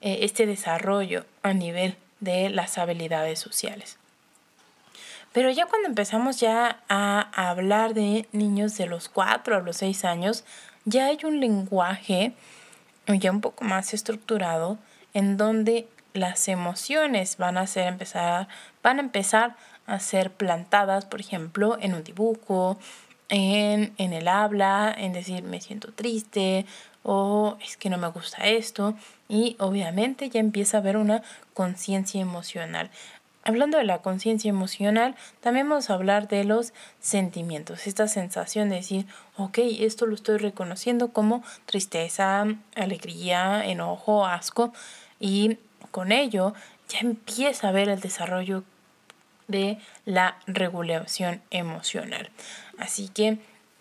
eh, 0.00 0.18
este 0.22 0.46
desarrollo 0.46 1.24
a 1.42 1.52
nivel 1.54 1.96
de 2.20 2.50
las 2.50 2.78
habilidades 2.78 3.38
sociales. 3.38 3.98
Pero 5.32 5.50
ya 5.50 5.66
cuando 5.66 5.88
empezamos 5.88 6.40
ya 6.40 6.82
a 6.88 7.50
hablar 7.50 7.94
de 7.94 8.28
niños 8.32 8.76
de 8.76 8.86
los 8.86 9.08
4 9.08 9.56
a 9.56 9.60
los 9.60 9.78
6 9.78 10.04
años, 10.04 10.44
ya 10.84 11.06
hay 11.06 11.18
un 11.24 11.40
lenguaje 11.40 12.34
ya 13.06 13.30
un 13.30 13.40
poco 13.40 13.64
más 13.64 13.94
estructurado 13.94 14.78
en 15.14 15.36
donde 15.36 15.88
las 16.14 16.48
emociones 16.48 17.36
van 17.36 17.56
a 17.58 17.66
ser 17.66 17.86
empezar 17.86 18.48
van 18.82 18.98
a 18.98 19.02
empezar 19.02 19.56
a 19.86 19.98
ser 19.98 20.30
plantadas, 20.30 21.04
por 21.04 21.20
ejemplo, 21.20 21.76
en 21.80 21.94
un 21.94 22.04
dibujo, 22.04 22.78
en, 23.28 23.92
en 23.96 24.12
el 24.12 24.28
habla, 24.28 24.94
en 24.96 25.12
decir 25.12 25.42
me 25.42 25.60
siento 25.60 25.92
triste 25.92 26.66
o 27.02 27.56
es 27.60 27.76
que 27.76 27.90
no 27.90 27.98
me 27.98 28.08
gusta 28.08 28.46
esto 28.46 28.94
y 29.28 29.56
obviamente 29.58 30.28
ya 30.30 30.40
empieza 30.40 30.76
a 30.76 30.80
haber 30.80 30.96
una 30.96 31.22
conciencia 31.54 32.20
emocional. 32.20 32.90
Hablando 33.44 33.78
de 33.78 33.84
la 33.84 33.98
conciencia 33.98 34.48
emocional, 34.48 35.16
también 35.40 35.68
vamos 35.68 35.90
a 35.90 35.94
hablar 35.94 36.28
de 36.28 36.44
los 36.44 36.72
sentimientos, 37.00 37.88
esta 37.88 38.06
sensación 38.06 38.68
de 38.68 38.76
decir, 38.76 39.06
ok, 39.36 39.58
esto 39.80 40.06
lo 40.06 40.14
estoy 40.14 40.38
reconociendo 40.38 41.08
como 41.12 41.42
tristeza, 41.66 42.46
alegría, 42.76 43.66
enojo, 43.66 44.26
asco, 44.26 44.72
y 45.18 45.58
con 45.90 46.12
ello 46.12 46.54
ya 46.88 47.00
empieza 47.00 47.68
a 47.68 47.72
ver 47.72 47.88
el 47.88 48.00
desarrollo 48.00 48.62
de 49.48 49.78
la 50.04 50.36
regulación 50.46 51.42
emocional. 51.50 52.30
Así 52.78 53.08
que 53.08 53.38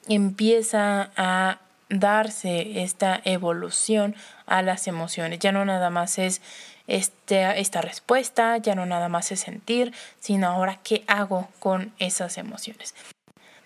empieza 0.07 1.11
a 1.15 1.59
darse 1.91 2.81
esta 2.81 3.21
evolución 3.25 4.15
a 4.47 4.61
las 4.63 4.87
emociones. 4.87 5.39
Ya 5.39 5.51
no 5.51 5.63
nada 5.65 5.89
más 5.89 6.17
es 6.17 6.41
este, 6.87 7.59
esta 7.59 7.81
respuesta, 7.81 8.57
ya 8.57 8.73
no 8.73 8.85
nada 8.85 9.09
más 9.09 9.31
es 9.31 9.41
sentir, 9.41 9.93
sino 10.19 10.47
ahora 10.47 10.79
qué 10.83 11.03
hago 11.07 11.49
con 11.59 11.93
esas 11.99 12.37
emociones. 12.37 12.95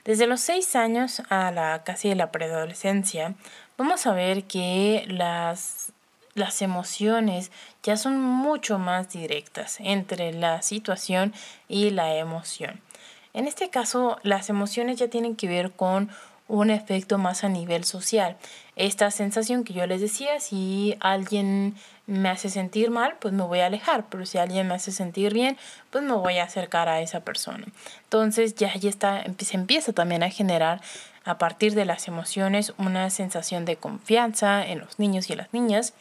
Desde 0.04 0.28
los 0.28 0.42
6 0.42 0.76
años 0.76 1.22
a 1.30 1.52
la 1.52 1.84
casi 1.84 2.14
la 2.14 2.32
preadolescencia, 2.32 3.34
vamos 3.78 4.06
a 4.06 4.14
ver 4.14 4.44
que 4.44 5.06
las, 5.08 5.94
las 6.36 6.62
emociones 6.62 7.52
ya 7.82 7.98
son 7.98 8.22
mucho 8.22 8.78
más 8.78 9.10
directas 9.10 9.78
entre 9.80 10.34
la 10.34 10.62
situación 10.62 11.34
y 11.68 11.90
la 11.92 12.16
emoción. 12.16 12.82
En 13.34 13.48
este 13.48 13.70
caso, 13.70 14.18
las 14.24 14.50
emociones 14.50 14.98
ya 14.98 15.10
tienen 15.10 15.36
que 15.36 15.48
ver 15.48 15.72
con 15.72 16.10
un 16.48 16.70
efecto 16.70 17.18
más 17.18 17.44
a 17.44 17.50
nivel 17.50 17.84
social. 17.84 18.38
Esta 18.76 19.10
sensación 19.12 19.64
que 19.64 19.74
yo 19.74 19.86
les 19.88 20.02
decía, 20.02 20.40
si 20.40 20.96
alguien 21.00 21.76
me 22.08 22.30
hace 22.30 22.50
sentir 22.50 22.92
mal, 22.92 23.16
pues 23.20 23.34
me 23.34 23.44
voy 23.44 23.60
a 23.60 23.66
alejar, 23.66 24.06
pero 24.10 24.26
si 24.26 24.38
alguien 24.38 24.68
me 24.68 24.76
hace 24.76 24.92
sentir 24.92 25.34
bien, 25.34 25.58
pues 25.90 26.04
me 26.04 26.14
voy 26.14 26.38
a 26.38 26.44
acercar 26.44 26.88
a 26.88 27.02
esa 27.02 27.22
persona. 27.22 27.66
Entonces 28.04 28.56
ya, 28.56 28.74
ya 28.76 28.90
está, 28.90 29.24
se 29.40 29.58
empieza 29.58 29.94
también 29.94 30.22
a 30.22 30.30
generar 30.30 30.82
a 31.24 31.40
partir 31.40 31.74
de 31.74 31.86
las 31.86 32.08
emociones 32.08 32.74
una 32.78 33.10
sensación 33.10 33.66
de 33.66 33.78
confianza 33.78 34.66
en 34.66 34.80
los 34.80 35.00
niños 35.00 35.30
y 35.30 35.36
las 35.36 35.52
niñas. 35.54 35.94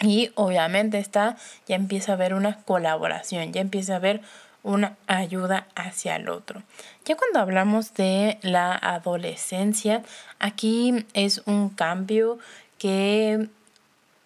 Y 0.00 0.32
obviamente 0.34 0.98
está, 0.98 1.36
ya 1.68 1.76
empieza 1.76 2.12
a 2.12 2.14
haber 2.16 2.34
una 2.34 2.56
colaboración, 2.62 3.52
ya 3.52 3.60
empieza 3.60 3.92
a 3.92 3.96
haber 3.96 4.20
una 4.62 4.96
ayuda 5.06 5.66
hacia 5.74 6.16
el 6.16 6.28
otro. 6.28 6.62
Ya 7.04 7.16
cuando 7.16 7.40
hablamos 7.40 7.94
de 7.94 8.38
la 8.42 8.74
adolescencia, 8.74 10.02
aquí 10.38 11.04
es 11.14 11.42
un 11.46 11.68
cambio 11.68 12.38
que 12.78 13.48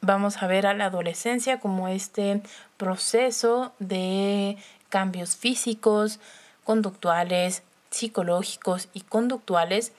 vamos 0.01 0.43
a 0.43 0.47
ver 0.47 0.67
a 0.67 0.75
la 0.75 0.87
adolescencia 0.87 1.59
como 1.59 1.89
este 1.89 2.43
proceso 2.77 3.73
de 3.79 4.57
cambios 4.89 5.37
físicos, 5.37 6.21
conductuales, 6.65 7.63
psicológicos 7.91 8.89
y 8.93 9.01
conductuales, 9.01 9.93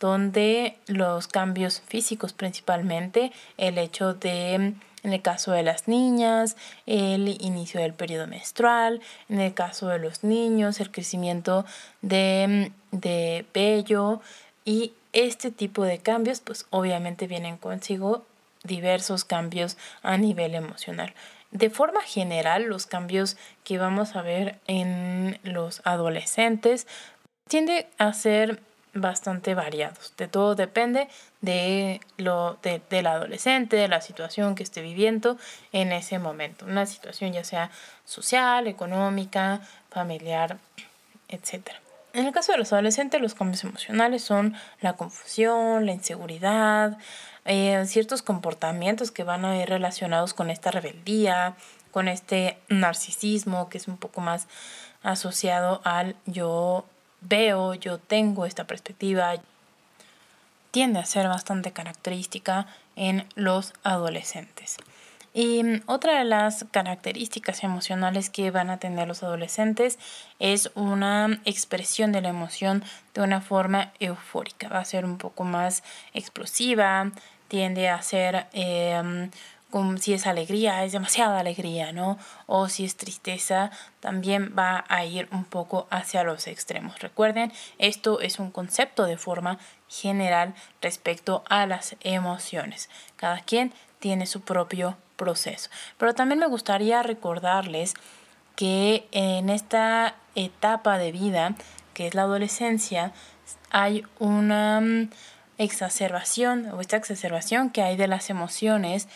donde 0.00 0.76
los 0.86 1.28
cambios 1.28 1.80
físicos 1.86 2.32
principalmente, 2.32 3.32
el 3.56 3.78
hecho 3.78 4.12
de 4.12 4.74
en 5.04 5.12
el 5.12 5.22
caso 5.22 5.52
de 5.52 5.62
las 5.62 5.86
niñas, 5.86 6.56
el 6.86 7.28
inicio 7.28 7.80
del 7.80 7.94
periodo 7.94 8.26
menstrual, 8.26 9.00
en 9.28 9.38
el 9.38 9.54
caso 9.54 9.88
de 9.88 10.00
los 10.00 10.24
niños, 10.24 10.80
el 10.80 10.90
crecimiento 10.90 11.64
de, 12.02 12.72
de 12.90 13.46
vello 13.54 14.20
y 14.64 14.94
este 15.12 15.52
tipo 15.52 15.84
de 15.84 15.98
cambios 15.98 16.40
pues 16.40 16.66
obviamente 16.70 17.28
vienen 17.28 17.58
consigo 17.58 18.26
diversos 18.64 19.24
cambios 19.24 19.76
a 20.02 20.16
nivel 20.16 20.54
emocional. 20.54 21.14
De 21.50 21.70
forma 21.70 22.00
general, 22.00 22.64
los 22.64 22.86
cambios 22.86 23.36
que 23.62 23.78
vamos 23.78 24.16
a 24.16 24.22
ver 24.22 24.58
en 24.66 25.38
los 25.44 25.82
adolescentes 25.84 26.88
tiende 27.46 27.86
a 27.98 28.12
ser 28.12 28.60
bastante 28.94 29.54
variados. 29.54 30.14
De 30.16 30.28
todo 30.28 30.54
depende 30.54 31.08
de 31.40 32.00
lo 32.16 32.58
de, 32.62 32.80
del 32.90 33.06
adolescente, 33.06 33.76
de 33.76 33.88
la 33.88 34.00
situación 34.00 34.54
que 34.54 34.62
esté 34.62 34.80
viviendo 34.80 35.36
en 35.72 35.92
ese 35.92 36.18
momento. 36.18 36.64
Una 36.64 36.86
situación 36.86 37.32
ya 37.32 37.44
sea 37.44 37.70
social, 38.04 38.66
económica, 38.66 39.60
familiar, 39.90 40.58
etc. 41.28 41.70
En 42.12 42.26
el 42.26 42.32
caso 42.32 42.52
de 42.52 42.58
los 42.58 42.72
adolescentes, 42.72 43.20
los 43.20 43.34
cambios 43.34 43.64
emocionales 43.64 44.22
son 44.22 44.54
la 44.80 44.94
confusión, 44.94 45.84
la 45.84 45.92
inseguridad, 45.92 46.96
eh, 47.44 47.84
ciertos 47.86 48.22
comportamientos 48.22 49.10
que 49.10 49.24
van 49.24 49.44
a 49.44 49.60
ir 49.60 49.68
relacionados 49.68 50.32
con 50.32 50.48
esta 50.50 50.70
rebeldía, 50.70 51.56
con 51.90 52.08
este 52.08 52.58
narcisismo 52.68 53.68
que 53.68 53.78
es 53.78 53.88
un 53.88 53.96
poco 53.96 54.20
más 54.20 54.46
asociado 55.02 55.80
al 55.84 56.16
yo 56.24 56.86
veo, 57.24 57.74
yo 57.74 57.98
tengo 57.98 58.46
esta 58.46 58.66
perspectiva, 58.66 59.34
tiende 60.70 60.98
a 60.98 61.04
ser 61.04 61.28
bastante 61.28 61.72
característica 61.72 62.66
en 62.96 63.26
los 63.34 63.72
adolescentes. 63.82 64.76
Y 65.32 65.64
mm, 65.64 65.82
otra 65.86 66.18
de 66.18 66.24
las 66.24 66.64
características 66.70 67.64
emocionales 67.64 68.30
que 68.30 68.50
van 68.50 68.70
a 68.70 68.78
tener 68.78 69.08
los 69.08 69.22
adolescentes 69.22 69.98
es 70.38 70.70
una 70.76 71.40
expresión 71.44 72.12
de 72.12 72.22
la 72.22 72.28
emoción 72.28 72.84
de 73.14 73.22
una 73.22 73.40
forma 73.40 73.92
eufórica. 73.98 74.68
Va 74.68 74.78
a 74.78 74.84
ser 74.84 75.04
un 75.04 75.18
poco 75.18 75.44
más 75.44 75.82
explosiva, 76.14 77.10
tiende 77.48 77.88
a 77.88 78.00
ser 78.00 78.46
si 80.00 80.14
es 80.14 80.26
alegría, 80.26 80.84
es 80.84 80.92
demasiada 80.92 81.40
alegría, 81.40 81.92
¿no? 81.92 82.18
O 82.46 82.68
si 82.68 82.84
es 82.84 82.96
tristeza, 82.96 83.70
también 84.00 84.54
va 84.56 84.84
a 84.88 85.04
ir 85.04 85.28
un 85.32 85.44
poco 85.44 85.88
hacia 85.90 86.22
los 86.22 86.46
extremos. 86.46 87.00
Recuerden, 87.00 87.52
esto 87.78 88.20
es 88.20 88.38
un 88.38 88.50
concepto 88.50 89.04
de 89.04 89.16
forma 89.16 89.58
general 89.88 90.54
respecto 90.80 91.42
a 91.48 91.66
las 91.66 91.96
emociones. 92.00 92.88
Cada 93.16 93.40
quien 93.40 93.72
tiene 93.98 94.26
su 94.26 94.42
propio 94.42 94.96
proceso. 95.16 95.70
Pero 95.98 96.14
también 96.14 96.38
me 96.38 96.46
gustaría 96.46 97.02
recordarles 97.02 97.94
que 98.56 99.08
en 99.10 99.50
esta 99.50 100.14
etapa 100.34 100.98
de 100.98 101.10
vida, 101.10 101.54
que 101.94 102.06
es 102.06 102.14
la 102.14 102.22
adolescencia, 102.22 103.12
hay 103.70 104.04
una 104.18 104.80
mm, 104.80 105.10
exacerbación 105.58 106.70
o 106.72 106.80
esta 106.80 106.96
exacerbación 106.96 107.70
que 107.70 107.82
hay 107.82 107.96
de 107.96 108.08
las 108.08 108.30
emociones 108.30 109.08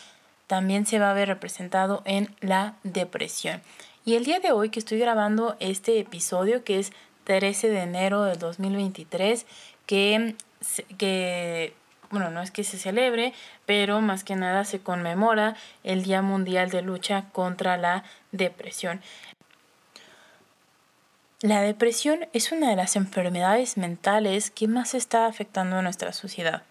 también 0.48 0.87
se 0.87 0.98
va 0.98 1.12
a 1.12 1.14
ver 1.14 1.28
representado 1.28 2.02
en 2.04 2.34
la 2.40 2.74
depresión. 2.82 3.62
Y 4.04 4.16
el 4.16 4.24
día 4.24 4.40
de 4.40 4.50
hoy 4.50 4.70
que 4.70 4.80
estoy 4.80 4.98
grabando 4.98 5.56
este 5.61 6.00
episodio, 6.00 6.64
que 6.64 6.80
es 6.80 6.92
13 7.24 7.68
de 7.68 7.82
enero 7.82 8.24
del 8.24 8.38
2023, 8.38 9.46
que, 9.87 10.34
que 10.96 11.74
bueno, 12.11 12.30
no 12.30 12.40
es 12.40 12.50
que 12.50 12.64
se 12.64 12.78
celebre, 12.78 13.34
pero 13.66 14.00
más 14.00 14.24
que 14.24 14.34
nada 14.34 14.64
se 14.64 14.80
conmemora 14.80 15.54
el 15.84 16.02
Día 16.02 16.22
Mundial 16.22 16.70
de 16.70 16.82
Lucha 16.82 17.26
contra 17.32 17.76
la 17.76 18.02
Depresión. 18.32 19.02
La 21.40 21.61
depresión 21.61 22.26
es 22.32 22.50
una 22.50 22.70
de 22.70 22.74
las 22.74 22.96
enfermedades 22.96 23.76
mentales 23.76 24.50
que 24.50 24.66
más 24.66 24.94
está 24.94 25.26
afectando 25.26 25.76
a 25.76 25.82
nuestra 25.82 26.12
sociedad, 26.12 26.62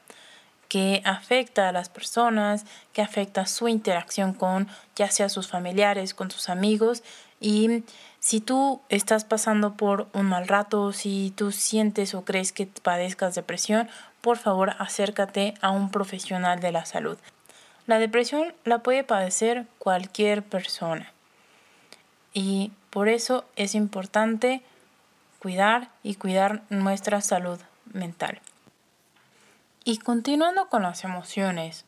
que 0.68 1.02
afecta 1.06 1.70
a 1.70 1.72
las 1.72 1.90
personas, 1.90 2.66
que 2.94 3.02
afecta 3.02 3.46
su 3.46 3.68
interacción 3.68 4.34
con 4.34 4.68
ya 4.96 5.10
sea 5.10 5.30
sus 5.30 5.48
familiares, 5.48 6.14
con 6.14 6.32
sus 6.32 6.50
amigos 6.50 7.04
y 7.40 7.84
si 8.20 8.42
tú 8.42 8.82
estás 8.90 9.24
pasando 9.24 9.76
por 9.76 10.08
un 10.14 10.26
mal 10.26 10.48
rato, 10.48 10.92
si 10.92 11.32
tú 11.36 11.52
sientes 11.52 12.14
o 12.14 12.26
crees 12.26 12.52
que 12.52 12.66
padezcas 12.66 13.36
depresión, 13.36 13.88
por 14.22 14.38
favor 14.38 14.76
acércate 14.80 15.54
a 15.62 15.70
un 15.70 15.92
profesional 15.92 16.60
de 16.60 16.72
la 16.72 16.86
salud. 16.86 17.18
La 17.86 18.00
depresión 18.00 18.54
la 18.66 18.80
puede 18.80 19.04
padecer 19.04 19.66
cualquier 19.78 20.44
persona 20.44 21.14
y 22.34 22.72
por 22.90 23.08
eso 23.08 23.46
es 23.56 23.76
importante 23.76 24.62
cuidar 25.40 25.90
y 26.04 26.16
cuidar 26.16 26.64
nuestra 26.70 27.22
salud 27.22 27.60
mental. 27.94 28.42
Y 29.88 30.00
continuando 30.00 30.68
con 30.68 30.84
las 30.84 31.06
emociones, 31.06 31.86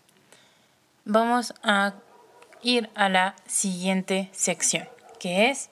vamos 1.04 1.54
a 1.64 1.96
ir 2.62 2.90
a 2.96 3.10
la 3.10 3.36
siguiente 3.46 4.30
sección, 4.32 4.88
que 5.20 5.50
es 5.50 5.70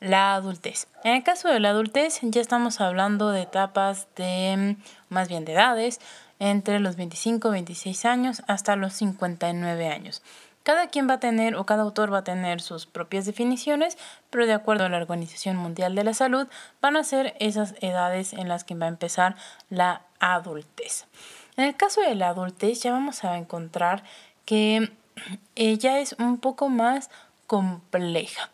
la 0.00 0.32
adultez. 0.32 0.86
En 1.04 1.16
el 1.16 1.22
caso 1.22 1.48
de 1.48 1.60
la 1.60 1.68
adultez 1.68 2.20
ya 2.22 2.40
estamos 2.40 2.80
hablando 2.80 3.30
de 3.30 3.42
etapas 3.42 4.08
de 4.16 4.78
más 5.10 5.28
bien 5.28 5.44
de 5.44 5.52
edades 5.52 6.00
entre 6.38 6.80
los 6.80 6.96
25, 6.96 7.50
26 7.50 8.06
años 8.06 8.42
hasta 8.46 8.74
los 8.76 8.94
59 8.94 9.86
años. 9.86 10.22
Cada 10.62 10.88
quien 10.88 11.10
va 11.10 11.14
a 11.14 11.20
tener 11.20 11.56
o 11.56 11.66
cada 11.66 11.82
autor 11.82 12.10
va 12.10 12.18
a 12.18 12.24
tener 12.24 12.62
sus 12.62 12.86
propias 12.86 13.26
definiciones, 13.26 13.98
pero 14.30 14.46
de 14.46 14.54
acuerdo 14.54 14.86
a 14.86 14.88
la 14.88 14.96
Organización 14.96 15.56
Mundial 15.56 15.94
de 15.94 16.04
la 16.04 16.14
Salud 16.14 16.48
van 16.80 16.96
a 16.96 17.04
ser 17.04 17.34
esas 17.38 17.74
edades 17.82 18.32
en 18.32 18.48
las 18.48 18.64
que 18.64 18.74
va 18.74 18.86
a 18.86 18.88
empezar 18.88 19.36
la 19.68 20.00
adultez. 20.20 21.06
En 21.60 21.66
el 21.66 21.76
caso 21.76 22.00
de 22.00 22.14
la 22.14 22.30
adultez 22.30 22.80
ya 22.80 22.92
vamos 22.92 23.22
a 23.22 23.36
encontrar 23.36 24.02
que 24.46 24.90
ella 25.54 25.98
es 25.98 26.16
un 26.18 26.38
poco 26.38 26.70
más 26.70 27.10
compleja. 27.46 28.48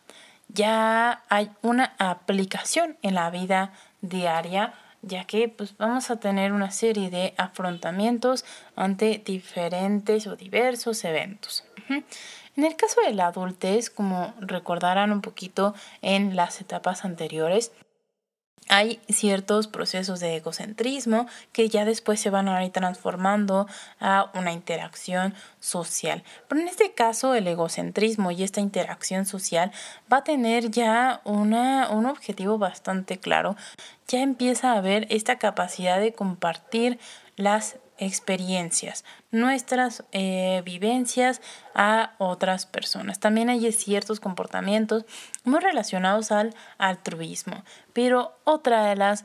Ya 0.48 1.22
hay 1.28 1.52
una 1.62 1.94
aplicación 1.98 2.96
en 3.02 3.14
la 3.14 3.30
vida 3.30 3.72
diaria 4.00 4.74
ya 5.02 5.22
que 5.22 5.48
pues 5.48 5.76
vamos 5.76 6.10
a 6.10 6.16
tener 6.16 6.50
una 6.50 6.72
serie 6.72 7.08
de 7.10 7.32
afrontamientos 7.36 8.44
ante 8.74 9.22
diferentes 9.24 10.26
o 10.26 10.34
diversos 10.34 11.04
eventos. 11.04 11.62
En 11.88 12.64
el 12.64 12.74
caso 12.74 13.00
de 13.06 13.14
la 13.14 13.26
adultez, 13.26 13.88
como 13.88 14.34
recordarán 14.40 15.12
un 15.12 15.20
poquito 15.20 15.74
en 16.02 16.34
las 16.34 16.60
etapas 16.60 17.04
anteriores, 17.04 17.70
hay 18.68 19.00
ciertos 19.08 19.68
procesos 19.68 20.20
de 20.20 20.36
egocentrismo 20.36 21.26
que 21.52 21.68
ya 21.68 21.84
después 21.84 22.20
se 22.20 22.30
van 22.30 22.48
a 22.48 22.64
ir 22.64 22.72
transformando 22.72 23.66
a 24.00 24.30
una 24.34 24.52
interacción 24.52 25.34
social. 25.60 26.24
Pero 26.48 26.60
en 26.60 26.68
este 26.68 26.92
caso 26.92 27.34
el 27.34 27.46
egocentrismo 27.46 28.30
y 28.30 28.42
esta 28.42 28.60
interacción 28.60 29.26
social 29.26 29.72
va 30.12 30.18
a 30.18 30.24
tener 30.24 30.70
ya 30.70 31.20
una, 31.24 31.90
un 31.90 32.06
objetivo 32.06 32.58
bastante 32.58 33.18
claro. 33.18 33.56
Ya 34.08 34.22
empieza 34.22 34.72
a 34.72 34.78
haber 34.78 35.06
esta 35.10 35.38
capacidad 35.38 36.00
de 36.00 36.12
compartir 36.12 36.98
las 37.36 37.76
experiencias, 37.98 39.04
nuestras 39.30 40.04
eh, 40.12 40.62
vivencias 40.64 41.40
a 41.74 42.12
otras 42.18 42.66
personas. 42.66 43.20
También 43.20 43.48
hay 43.48 43.72
ciertos 43.72 44.20
comportamientos 44.20 45.04
muy 45.44 45.60
relacionados 45.60 46.32
al 46.32 46.54
altruismo, 46.78 47.64
pero 47.92 48.36
otra 48.44 48.84
de 48.86 48.96
las 48.96 49.24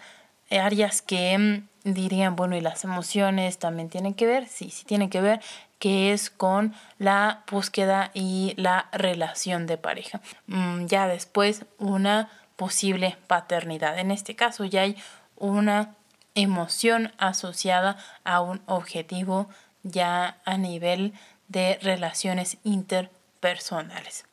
áreas 0.50 1.02
que 1.02 1.38
mm, 1.38 1.92
dirían, 1.94 2.36
bueno, 2.36 2.56
y 2.56 2.62
las 2.62 2.84
emociones 2.84 3.58
también 3.58 3.90
tienen 3.90 4.14
que 4.14 4.26
ver, 4.26 4.48
sí, 4.48 4.70
sí 4.70 4.86
tienen 4.86 5.10
que 5.10 5.22
ver, 5.22 5.42
que 5.80 6.14
es 6.14 6.30
con 6.30 6.76
la 7.00 7.44
búsqueda 7.50 8.12
y 8.14 8.54
la 8.58 8.88
relación 8.92 9.66
de 9.66 9.78
pareja. 9.78 10.22
Mm, 10.48 10.86
ya 10.86 11.08
después 11.08 11.66
una 11.80 12.30
posible 12.56 13.18
paternidad. 13.28 13.98
En 13.98 14.12
este 14.12 14.36
caso 14.36 14.66
ya 14.66 14.82
hay 14.82 14.96
una 15.38 15.96
emoción 16.36 17.12
asociada 17.18 17.98
a 18.24 18.42
un 18.42 18.62
objetivo 18.66 19.50
ya 19.84 20.42
a 20.46 20.58
nivel 20.58 21.14
de 21.48 21.80
relaciones 21.82 22.58
interpersonales. 22.64 24.26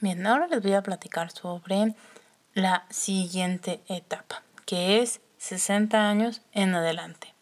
Bien, 0.00 0.26
ahora 0.26 0.46
les 0.46 0.62
voy 0.62 0.72
a 0.72 0.82
platicar 0.82 1.30
sobre 1.30 1.94
la 2.54 2.86
siguiente 2.88 3.82
etapa, 3.86 4.42
que 4.64 5.02
es 5.02 5.20
60 5.38 6.08
años 6.08 6.40
en 6.52 6.74
adelante. 6.74 7.34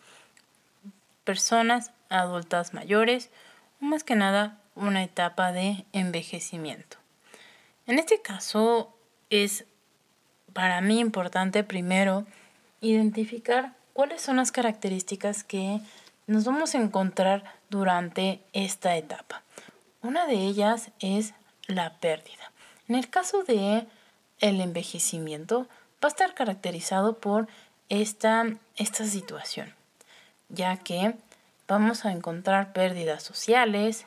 Personas 1.23 1.93
adultas 2.09 2.75
mayores, 2.75 3.31
más 3.79 4.03
que 4.03 4.17
nada 4.17 4.59
una 4.75 5.05
etapa 5.05 5.53
de 5.53 5.85
envejecimiento. 5.93 6.97
En 7.87 7.99
este 7.99 8.21
caso 8.21 8.93
es 9.31 9.64
para 10.59 10.81
mí 10.81 10.99
importante 10.99 11.62
primero 11.62 12.27
identificar 12.81 13.75
cuáles 13.92 14.21
son 14.21 14.38
las 14.38 14.51
características 14.51 15.44
que 15.44 15.81
nos 16.27 16.47
vamos 16.47 16.75
a 16.75 16.79
encontrar 16.79 17.44
durante 17.71 18.40
esta 18.53 18.97
etapa. 18.97 19.44
Una 20.03 20.27
de 20.27 20.35
ellas 20.35 20.90
es 20.99 21.33
la 21.68 21.94
pérdida. 22.01 22.51
En 22.88 22.97
el 22.97 23.09
caso 23.09 23.44
de 23.44 23.87
el 24.40 24.61
envejecimiento 24.61 25.68
va 26.03 26.07
a 26.07 26.09
estar 26.09 26.35
caracterizado 26.35 27.18
por 27.18 27.47
esta, 27.88 28.44
esta 28.75 29.05
situación, 29.05 29.73
ya 30.49 30.77
que 30.77 31.14
vamos 31.68 32.05
a 32.05 32.11
encontrar 32.11 32.73
pérdidas 32.73 33.23
sociales, 33.23 34.07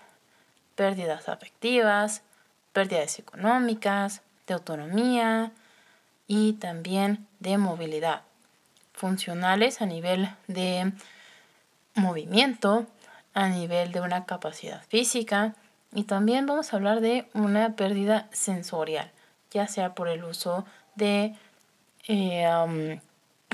pérdidas 0.76 1.30
afectivas, 1.30 2.24
pérdidas 2.74 3.20
económicas, 3.20 4.22
de 4.48 4.54
autonomía, 4.56 5.54
y 6.32 6.54
también 6.54 7.28
de 7.41 7.58
movilidad, 7.58 8.22
funcionales 8.94 9.82
a 9.82 9.86
nivel 9.86 10.30
de 10.48 10.94
movimiento, 11.94 12.88
a 13.34 13.50
nivel 13.50 13.91
de 13.91 14.00
una 14.00 14.24
capacidad 14.24 14.82
física 14.88 15.56
y 15.94 16.04
también 16.04 16.46
vamos 16.46 16.72
a 16.72 16.78
hablar 16.78 17.02
de 17.02 17.28
una 17.34 17.76
pérdida 17.76 18.30
sensorial, 18.32 19.12
ya 19.52 19.67
sea 19.67 19.94
por 19.94 20.08
el 20.08 20.24
uso 20.24 20.63
de, 20.96 21.36
eh, 22.08 23.00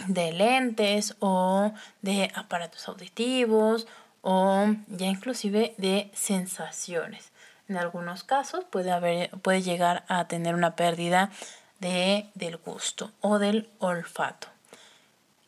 de 0.05 0.31
lentes 0.33 1.15
o 1.19 1.71
de 2.03 2.31
aparatos 2.35 2.87
auditivos 2.87 3.87
o 4.21 4.67
ya 4.87 5.07
inclusive 5.07 5.73
de 5.79 6.11
sensaciones. 6.13 7.31
En 7.69 7.77
algunos 7.77 8.23
casos 8.23 8.65
puede, 8.65 8.91
haber, 8.91 9.31
puede 9.41 9.63
llegar 9.63 10.05
a 10.09 10.27
tener 10.27 10.53
una 10.53 10.75
pérdida 10.75 11.31
de, 11.79 12.29
del 12.35 12.57
gusto 12.57 13.11
o 13.21 13.39
del 13.39 13.69
olfato. 13.79 14.47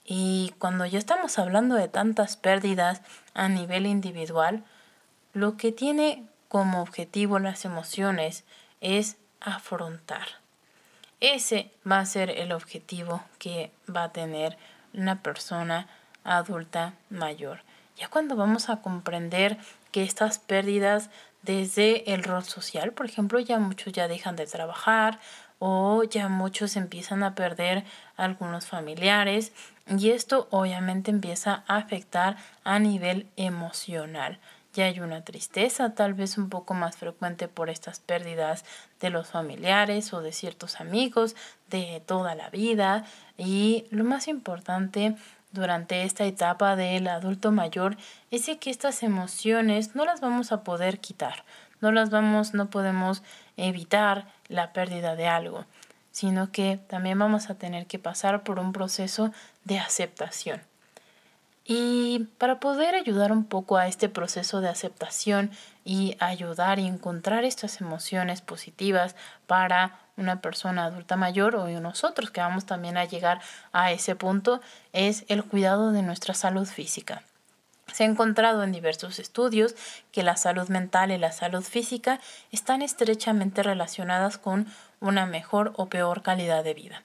Y 0.06 0.54
cuando 0.58 0.86
ya 0.86 0.98
estamos 0.98 1.38
hablando 1.38 1.76
de 1.76 1.88
tantas 1.88 2.36
pérdidas 2.36 3.02
a 3.34 3.48
nivel 3.48 3.86
individual, 3.86 4.64
lo 5.34 5.56
que 5.56 5.72
tiene 5.72 6.26
como 6.48 6.82
objetivo 6.82 7.38
las 7.38 7.64
emociones 7.64 8.44
es 8.82 9.18
afrontar. 9.40 10.28
Ese 11.20 11.72
va 11.90 12.00
a 12.00 12.06
ser 12.06 12.30
el 12.32 12.52
objetivo 12.54 13.24
que 13.38 13.72
va 13.94 14.06
a 14.06 14.12
tener 14.12 14.58
una 14.94 15.22
persona 15.22 15.88
adulta 16.24 16.94
mayor. 17.10 17.62
Ya 17.96 18.08
cuando 18.08 18.36
vamos 18.36 18.70
a 18.70 18.78
comprender 18.78 19.58
que 19.92 20.04
estas 20.04 20.40
pérdidas 20.40 21.10
desde 21.42 22.14
el 22.14 22.24
rol 22.24 22.44
social, 22.44 22.94
por 22.94 23.06
ejemplo, 23.06 23.40
ya 23.40 23.60
muchos 23.60 23.94
ya 23.94 24.08
dejan 24.08 24.36
de 24.36 24.48
trabajar 24.48 25.20
o 25.60 26.04
ya 26.04 26.30
muchos 26.30 26.76
empiezan 26.78 27.24
a 27.24 27.36
perder 27.36 27.84
algunos 28.18 28.66
familiares 28.66 29.52
Y 29.88 30.12
esto 30.12 30.48
obviamente 30.52 31.10
empieza 31.10 31.64
a 31.68 31.78
afectar 31.78 32.38
a 32.64 32.78
nivel 32.80 33.28
emocional. 33.38 34.40
Ya 34.74 34.86
hay 34.86 35.00
una 35.00 35.24
tristeza 35.24 35.96
tal 35.96 36.14
vez 36.14 36.38
un 36.38 36.50
poco 36.50 36.76
más 36.76 36.96
frecuente 36.96 37.48
por 37.48 37.72
estas 37.72 38.00
pérdidas 38.00 38.66
de 39.00 39.10
los 39.10 39.28
familiares 39.28 40.14
o 40.14 40.22
de 40.22 40.32
ciertos 40.32 40.80
amigos 40.80 41.36
de 41.70 42.04
toda 42.06 42.36
la 42.36 42.52
vida. 42.52 43.04
Y 43.36 43.88
lo 43.90 44.04
más 44.04 44.28
importante 44.28 45.16
durante 45.52 46.04
esta 46.04 46.26
etapa 46.26 46.76
del 46.76 47.08
adulto 47.08 47.52
mayor 47.52 47.98
es 48.30 48.50
que 48.60 48.70
estas 48.70 49.02
emociones 49.02 49.96
no 49.96 50.06
las 50.06 50.22
vamos 50.22 50.52
a 50.52 50.64
poder 50.64 51.00
quitar, 51.00 51.44
no 51.82 51.92
las 51.92 52.10
vamos, 52.10 52.54
no 52.54 52.70
podemos 52.70 53.24
evitar 53.58 54.26
la 54.48 54.74
pérdida 54.74 55.16
de 55.16 55.28
algo, 55.28 55.66
sino 56.12 56.52
que 56.52 56.80
también 56.88 57.20
vamos 57.20 57.50
a 57.50 57.56
tener 57.56 57.86
que 57.86 58.00
pasar 58.00 58.44
por 58.44 58.60
un 58.60 58.74
proceso 58.74 59.32
de 59.64 59.80
aceptación. 59.80 60.62
Y 61.72 62.28
para 62.40 62.60
poder 62.60 62.96
ayudar 62.96 63.32
un 63.32 63.46
poco 63.46 63.78
a 63.78 63.88
este 63.88 64.10
proceso 64.10 64.60
de 64.60 64.70
aceptación 64.70 65.52
y 65.86 66.18
ayudar 66.20 66.80
y 66.80 66.88
encontrar 66.88 67.44
estas 67.44 67.80
emociones 67.80 68.42
positivas 68.42 69.16
para 69.46 70.00
una 70.18 70.42
persona 70.42 70.86
adulta 70.86 71.16
mayor 71.16 71.56
o 71.56 71.68
nosotros 71.80 72.32
que 72.32 72.42
vamos 72.42 72.66
también 72.66 72.98
a 72.98 73.06
llegar 73.06 73.40
a 73.72 73.92
ese 73.92 74.16
punto 74.16 74.62
es 74.94 75.26
el 75.28 75.44
cuidado 75.44 75.92
de 75.92 76.02
nuestra 76.02 76.34
salud 76.34 76.66
física. 76.66 77.22
Se 77.94 78.04
ha 78.04 78.08
encontrado 78.08 78.64
en 78.64 78.72
diversos 78.72 79.20
estudios 79.20 79.76
que 80.12 80.24
la 80.24 80.38
salud 80.38 80.70
mental 80.70 81.12
y 81.12 81.18
la 81.18 81.32
salud 81.32 81.64
física 81.64 82.20
están 82.52 82.82
estrechamente 82.82 83.64
relacionadas 83.64 84.38
con 84.38 84.68
una 85.00 85.26
mejor 85.26 85.74
o 85.78 85.88
peor 85.88 86.22
calidad 86.22 86.64
de 86.64 86.74
vida. 86.74 87.04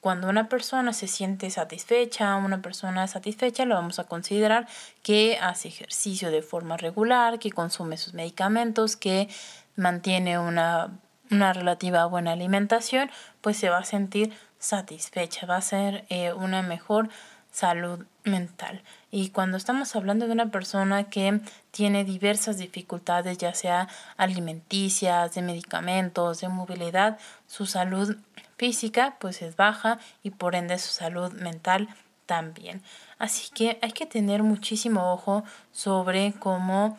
Cuando 0.00 0.30
una 0.30 0.48
persona 0.48 0.94
se 0.94 1.06
siente 1.06 1.50
satisfecha, 1.50 2.34
una 2.36 2.62
persona 2.62 3.06
satisfecha, 3.06 3.66
lo 3.66 3.74
vamos 3.74 3.98
a 3.98 4.04
considerar 4.04 4.66
que 5.02 5.38
hace 5.42 5.68
ejercicio 5.68 6.30
de 6.30 6.40
forma 6.40 6.78
regular, 6.78 7.38
que 7.38 7.50
consume 7.50 7.98
sus 7.98 8.14
medicamentos, 8.14 8.96
que 8.96 9.28
mantiene 9.76 10.38
una, 10.38 10.90
una 11.30 11.52
relativa 11.52 12.06
buena 12.06 12.32
alimentación, 12.32 13.10
pues 13.42 13.58
se 13.58 13.68
va 13.68 13.78
a 13.78 13.84
sentir 13.84 14.32
satisfecha, 14.58 15.46
va 15.46 15.56
a 15.56 15.62
ser 15.62 16.06
eh, 16.08 16.32
una 16.32 16.62
mejor 16.62 17.10
salud 17.52 18.06
mental. 18.24 18.82
Y 19.12 19.30
cuando 19.30 19.56
estamos 19.56 19.96
hablando 19.96 20.26
de 20.26 20.32
una 20.32 20.50
persona 20.50 21.04
que 21.04 21.40
tiene 21.72 22.04
diversas 22.04 22.58
dificultades, 22.58 23.38
ya 23.38 23.54
sea 23.54 23.88
alimenticias, 24.16 25.34
de 25.34 25.42
medicamentos, 25.42 26.40
de 26.40 26.48
movilidad, 26.48 27.18
su 27.48 27.66
salud 27.66 28.16
física 28.56 29.16
pues 29.18 29.42
es 29.42 29.56
baja 29.56 29.98
y 30.22 30.30
por 30.30 30.54
ende 30.54 30.78
su 30.78 30.92
salud 30.92 31.32
mental 31.32 31.88
también. 32.26 32.82
Así 33.18 33.50
que 33.52 33.78
hay 33.82 33.92
que 33.92 34.06
tener 34.06 34.42
muchísimo 34.44 35.12
ojo 35.12 35.42
sobre 35.72 36.32
cómo 36.38 36.98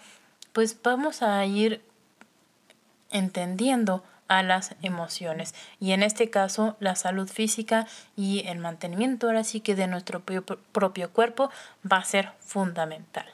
pues 0.51 0.75
vamos 0.83 1.21
a 1.21 1.45
ir 1.45 1.81
entendiendo 3.09 4.03
a 4.31 4.43
las 4.43 4.75
emociones 4.81 5.53
y 5.81 5.91
en 5.91 6.03
este 6.03 6.29
caso 6.29 6.77
la 6.79 6.95
salud 6.95 7.27
física 7.27 7.85
y 8.15 8.47
el 8.47 8.59
mantenimiento 8.59 9.27
ahora 9.27 9.43
sí 9.43 9.59
que 9.59 9.75
de 9.75 9.87
nuestro 9.87 10.21
propio 10.21 11.11
cuerpo 11.11 11.49
va 11.89 11.97
a 11.97 12.05
ser 12.05 12.31
fundamental 12.39 13.25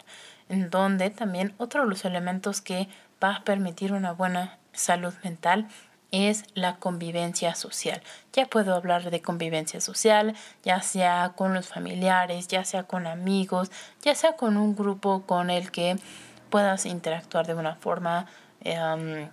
en 0.49 0.71
donde 0.71 1.11
también 1.11 1.53
otro 1.57 1.83
de 1.83 1.89
los 1.89 2.03
elementos 2.03 2.61
que 2.61 2.87
va 3.23 3.35
a 3.35 3.43
permitir 3.43 3.93
una 3.93 4.11
buena 4.11 4.57
salud 4.73 5.13
mental 5.23 5.67
es 6.11 6.45
la 6.53 6.77
convivencia 6.77 7.53
social. 7.53 8.01
Ya 8.33 8.45
puedo 8.45 8.73
hablar 8.73 9.11
de 9.11 9.21
convivencia 9.21 9.81
social, 9.81 10.35
ya 10.63 10.81
sea 10.81 11.33
con 11.35 11.53
los 11.53 11.67
familiares, 11.67 12.47
ya 12.47 12.63
sea 12.63 12.83
con 12.83 13.05
amigos, 13.05 13.71
ya 14.01 14.15
sea 14.15 14.33
con 14.33 14.57
un 14.57 14.75
grupo 14.75 15.23
con 15.27 15.49
el 15.49 15.69
que 15.69 15.97
puedas 16.49 16.85
interactuar 16.85 17.45
de 17.45 17.55
una 17.55 17.75
forma 17.75 18.25
em, 18.61 19.29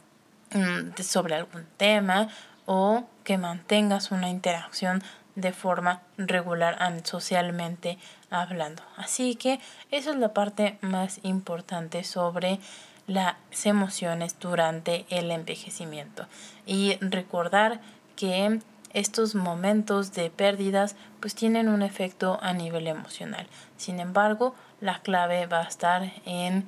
sobre 1.03 1.35
algún 1.35 1.67
tema 1.77 2.29
o 2.67 3.05
que 3.25 3.39
mantengas 3.39 4.11
una 4.11 4.29
interacción 4.29 5.03
de 5.35 5.53
forma 5.53 6.03
regular 6.17 6.79
socialmente 7.05 7.99
hablando. 8.31 8.83
Así 8.97 9.35
que 9.35 9.61
eso 9.91 10.11
es 10.11 10.17
la 10.17 10.33
parte 10.33 10.79
más 10.81 11.21
importante 11.23 12.05
sobre 12.05 12.61
las 13.07 13.37
emociones 13.65 14.39
durante 14.39 15.05
el 15.11 15.31
envejecimiento 15.31 16.27
y 16.67 16.97
recordar 17.01 17.81
que 18.17 18.61
estos 18.95 19.35
momentos 19.35 20.15
de 20.15 20.31
pérdidas 20.31 20.95
pues 21.21 21.35
tienen 21.35 21.69
un 21.69 21.83
efecto 21.83 22.39
a 22.41 22.53
nivel 22.53 22.87
emocional. 22.87 23.47
Sin 23.77 23.99
embargo, 23.99 24.55
la 24.81 25.01
clave 25.01 25.47
va 25.47 25.61
a 25.61 25.69
estar 25.69 26.13
en 26.25 26.67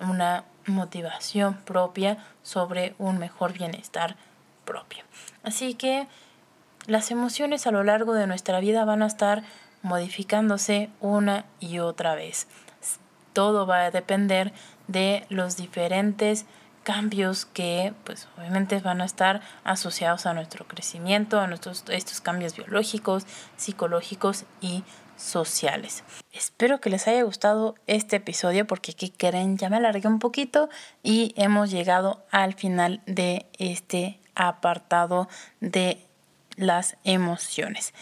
una 0.00 0.44
motivación 0.68 1.54
propia 1.64 2.18
sobre 2.42 2.94
un 2.98 3.18
mejor 3.18 3.52
bienestar 3.52 4.16
propio. 4.64 5.04
Así 5.42 5.74
que 5.74 6.06
las 6.86 7.10
emociones 7.10 7.66
a 7.66 7.70
lo 7.70 7.84
largo 7.84 8.14
de 8.14 8.26
nuestra 8.26 8.60
vida 8.60 8.84
van 8.84 9.02
a 9.02 9.06
estar 9.06 9.42
modificándose 9.82 10.90
una 11.00 11.44
y 11.60 11.78
otra 11.78 12.14
vez. 12.14 12.46
Todo 13.32 13.66
va 13.66 13.84
a 13.84 13.90
depender 13.90 14.52
de 14.86 15.26
los 15.28 15.56
diferentes 15.56 16.46
cambios 16.82 17.44
que 17.44 17.92
pues 18.04 18.28
obviamente 18.38 18.80
van 18.80 19.02
a 19.02 19.04
estar 19.04 19.42
asociados 19.64 20.24
a 20.24 20.32
nuestro 20.32 20.66
crecimiento, 20.66 21.38
a 21.38 21.46
nuestros 21.46 21.84
estos 21.88 22.22
cambios 22.22 22.56
biológicos, 22.56 23.26
psicológicos 23.58 24.44
y 24.62 24.84
sociales. 25.18 26.04
Espero 26.32 26.80
que 26.80 26.90
les 26.90 27.06
haya 27.06 27.22
gustado 27.22 27.74
este 27.86 28.16
episodio 28.16 28.66
porque 28.66 28.92
aquí 28.92 29.10
quieren 29.10 29.58
ya 29.58 29.68
me 29.68 29.76
alargué 29.76 30.08
un 30.08 30.18
poquito 30.18 30.70
y 31.02 31.34
hemos 31.36 31.70
llegado 31.70 32.24
al 32.30 32.54
final 32.54 33.02
de 33.06 33.46
este 33.58 34.18
apartado 34.34 35.28
de 35.60 36.00
las 36.56 36.96
emociones. 37.04 37.92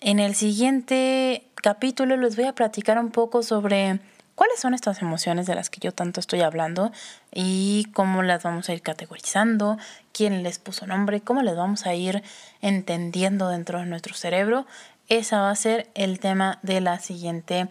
En 0.00 0.18
el 0.18 0.34
siguiente 0.34 1.46
capítulo 1.54 2.16
les 2.16 2.36
voy 2.36 2.46
a 2.46 2.54
platicar 2.54 2.98
un 2.98 3.10
poco 3.10 3.42
sobre 3.42 4.00
cuáles 4.34 4.60
son 4.60 4.74
estas 4.74 5.00
emociones 5.00 5.46
de 5.46 5.54
las 5.54 5.70
que 5.70 5.80
yo 5.80 5.92
tanto 5.92 6.20
estoy 6.20 6.40
hablando 6.40 6.92
y 7.32 7.86
cómo 7.94 8.22
las 8.22 8.42
vamos 8.42 8.68
a 8.68 8.74
ir 8.74 8.82
categorizando, 8.82 9.78
quién 10.12 10.42
les 10.42 10.58
puso 10.58 10.86
nombre, 10.86 11.20
cómo 11.20 11.42
les 11.42 11.56
vamos 11.56 11.86
a 11.86 11.94
ir 11.94 12.22
entendiendo 12.60 13.48
dentro 13.48 13.78
de 13.78 13.86
nuestro 13.86 14.14
cerebro. 14.14 14.66
Esa 15.08 15.40
va 15.40 15.50
a 15.50 15.56
ser 15.56 15.90
el 15.94 16.18
tema 16.18 16.58
de 16.62 16.80
la 16.80 16.98
siguiente 16.98 17.68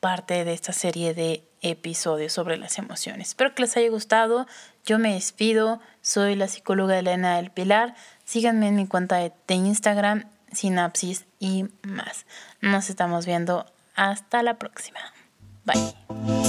parte 0.00 0.44
de 0.44 0.52
esta 0.52 0.72
serie 0.72 1.14
de 1.14 1.44
episodios 1.62 2.32
sobre 2.32 2.56
las 2.56 2.78
emociones. 2.78 3.28
Espero 3.28 3.54
que 3.54 3.62
les 3.62 3.76
haya 3.76 3.88
gustado. 3.88 4.46
Yo 4.84 4.98
me 4.98 5.14
despido. 5.14 5.80
Soy 6.00 6.34
la 6.34 6.48
psicóloga 6.48 6.98
Elena 6.98 7.36
del 7.36 7.50
Pilar. 7.50 7.94
Síganme 8.24 8.68
en 8.68 8.76
mi 8.76 8.86
cuenta 8.86 9.16
de, 9.16 9.32
Instagram, 9.48 10.24
Sinapsis 10.52 11.24
y 11.38 11.66
más. 11.82 12.26
Nos 12.60 12.90
estamos 12.90 13.26
viendo. 13.26 13.66
Hasta 13.94 14.42
la 14.42 14.58
próxima. 14.58 15.00
Bye. 15.64 16.41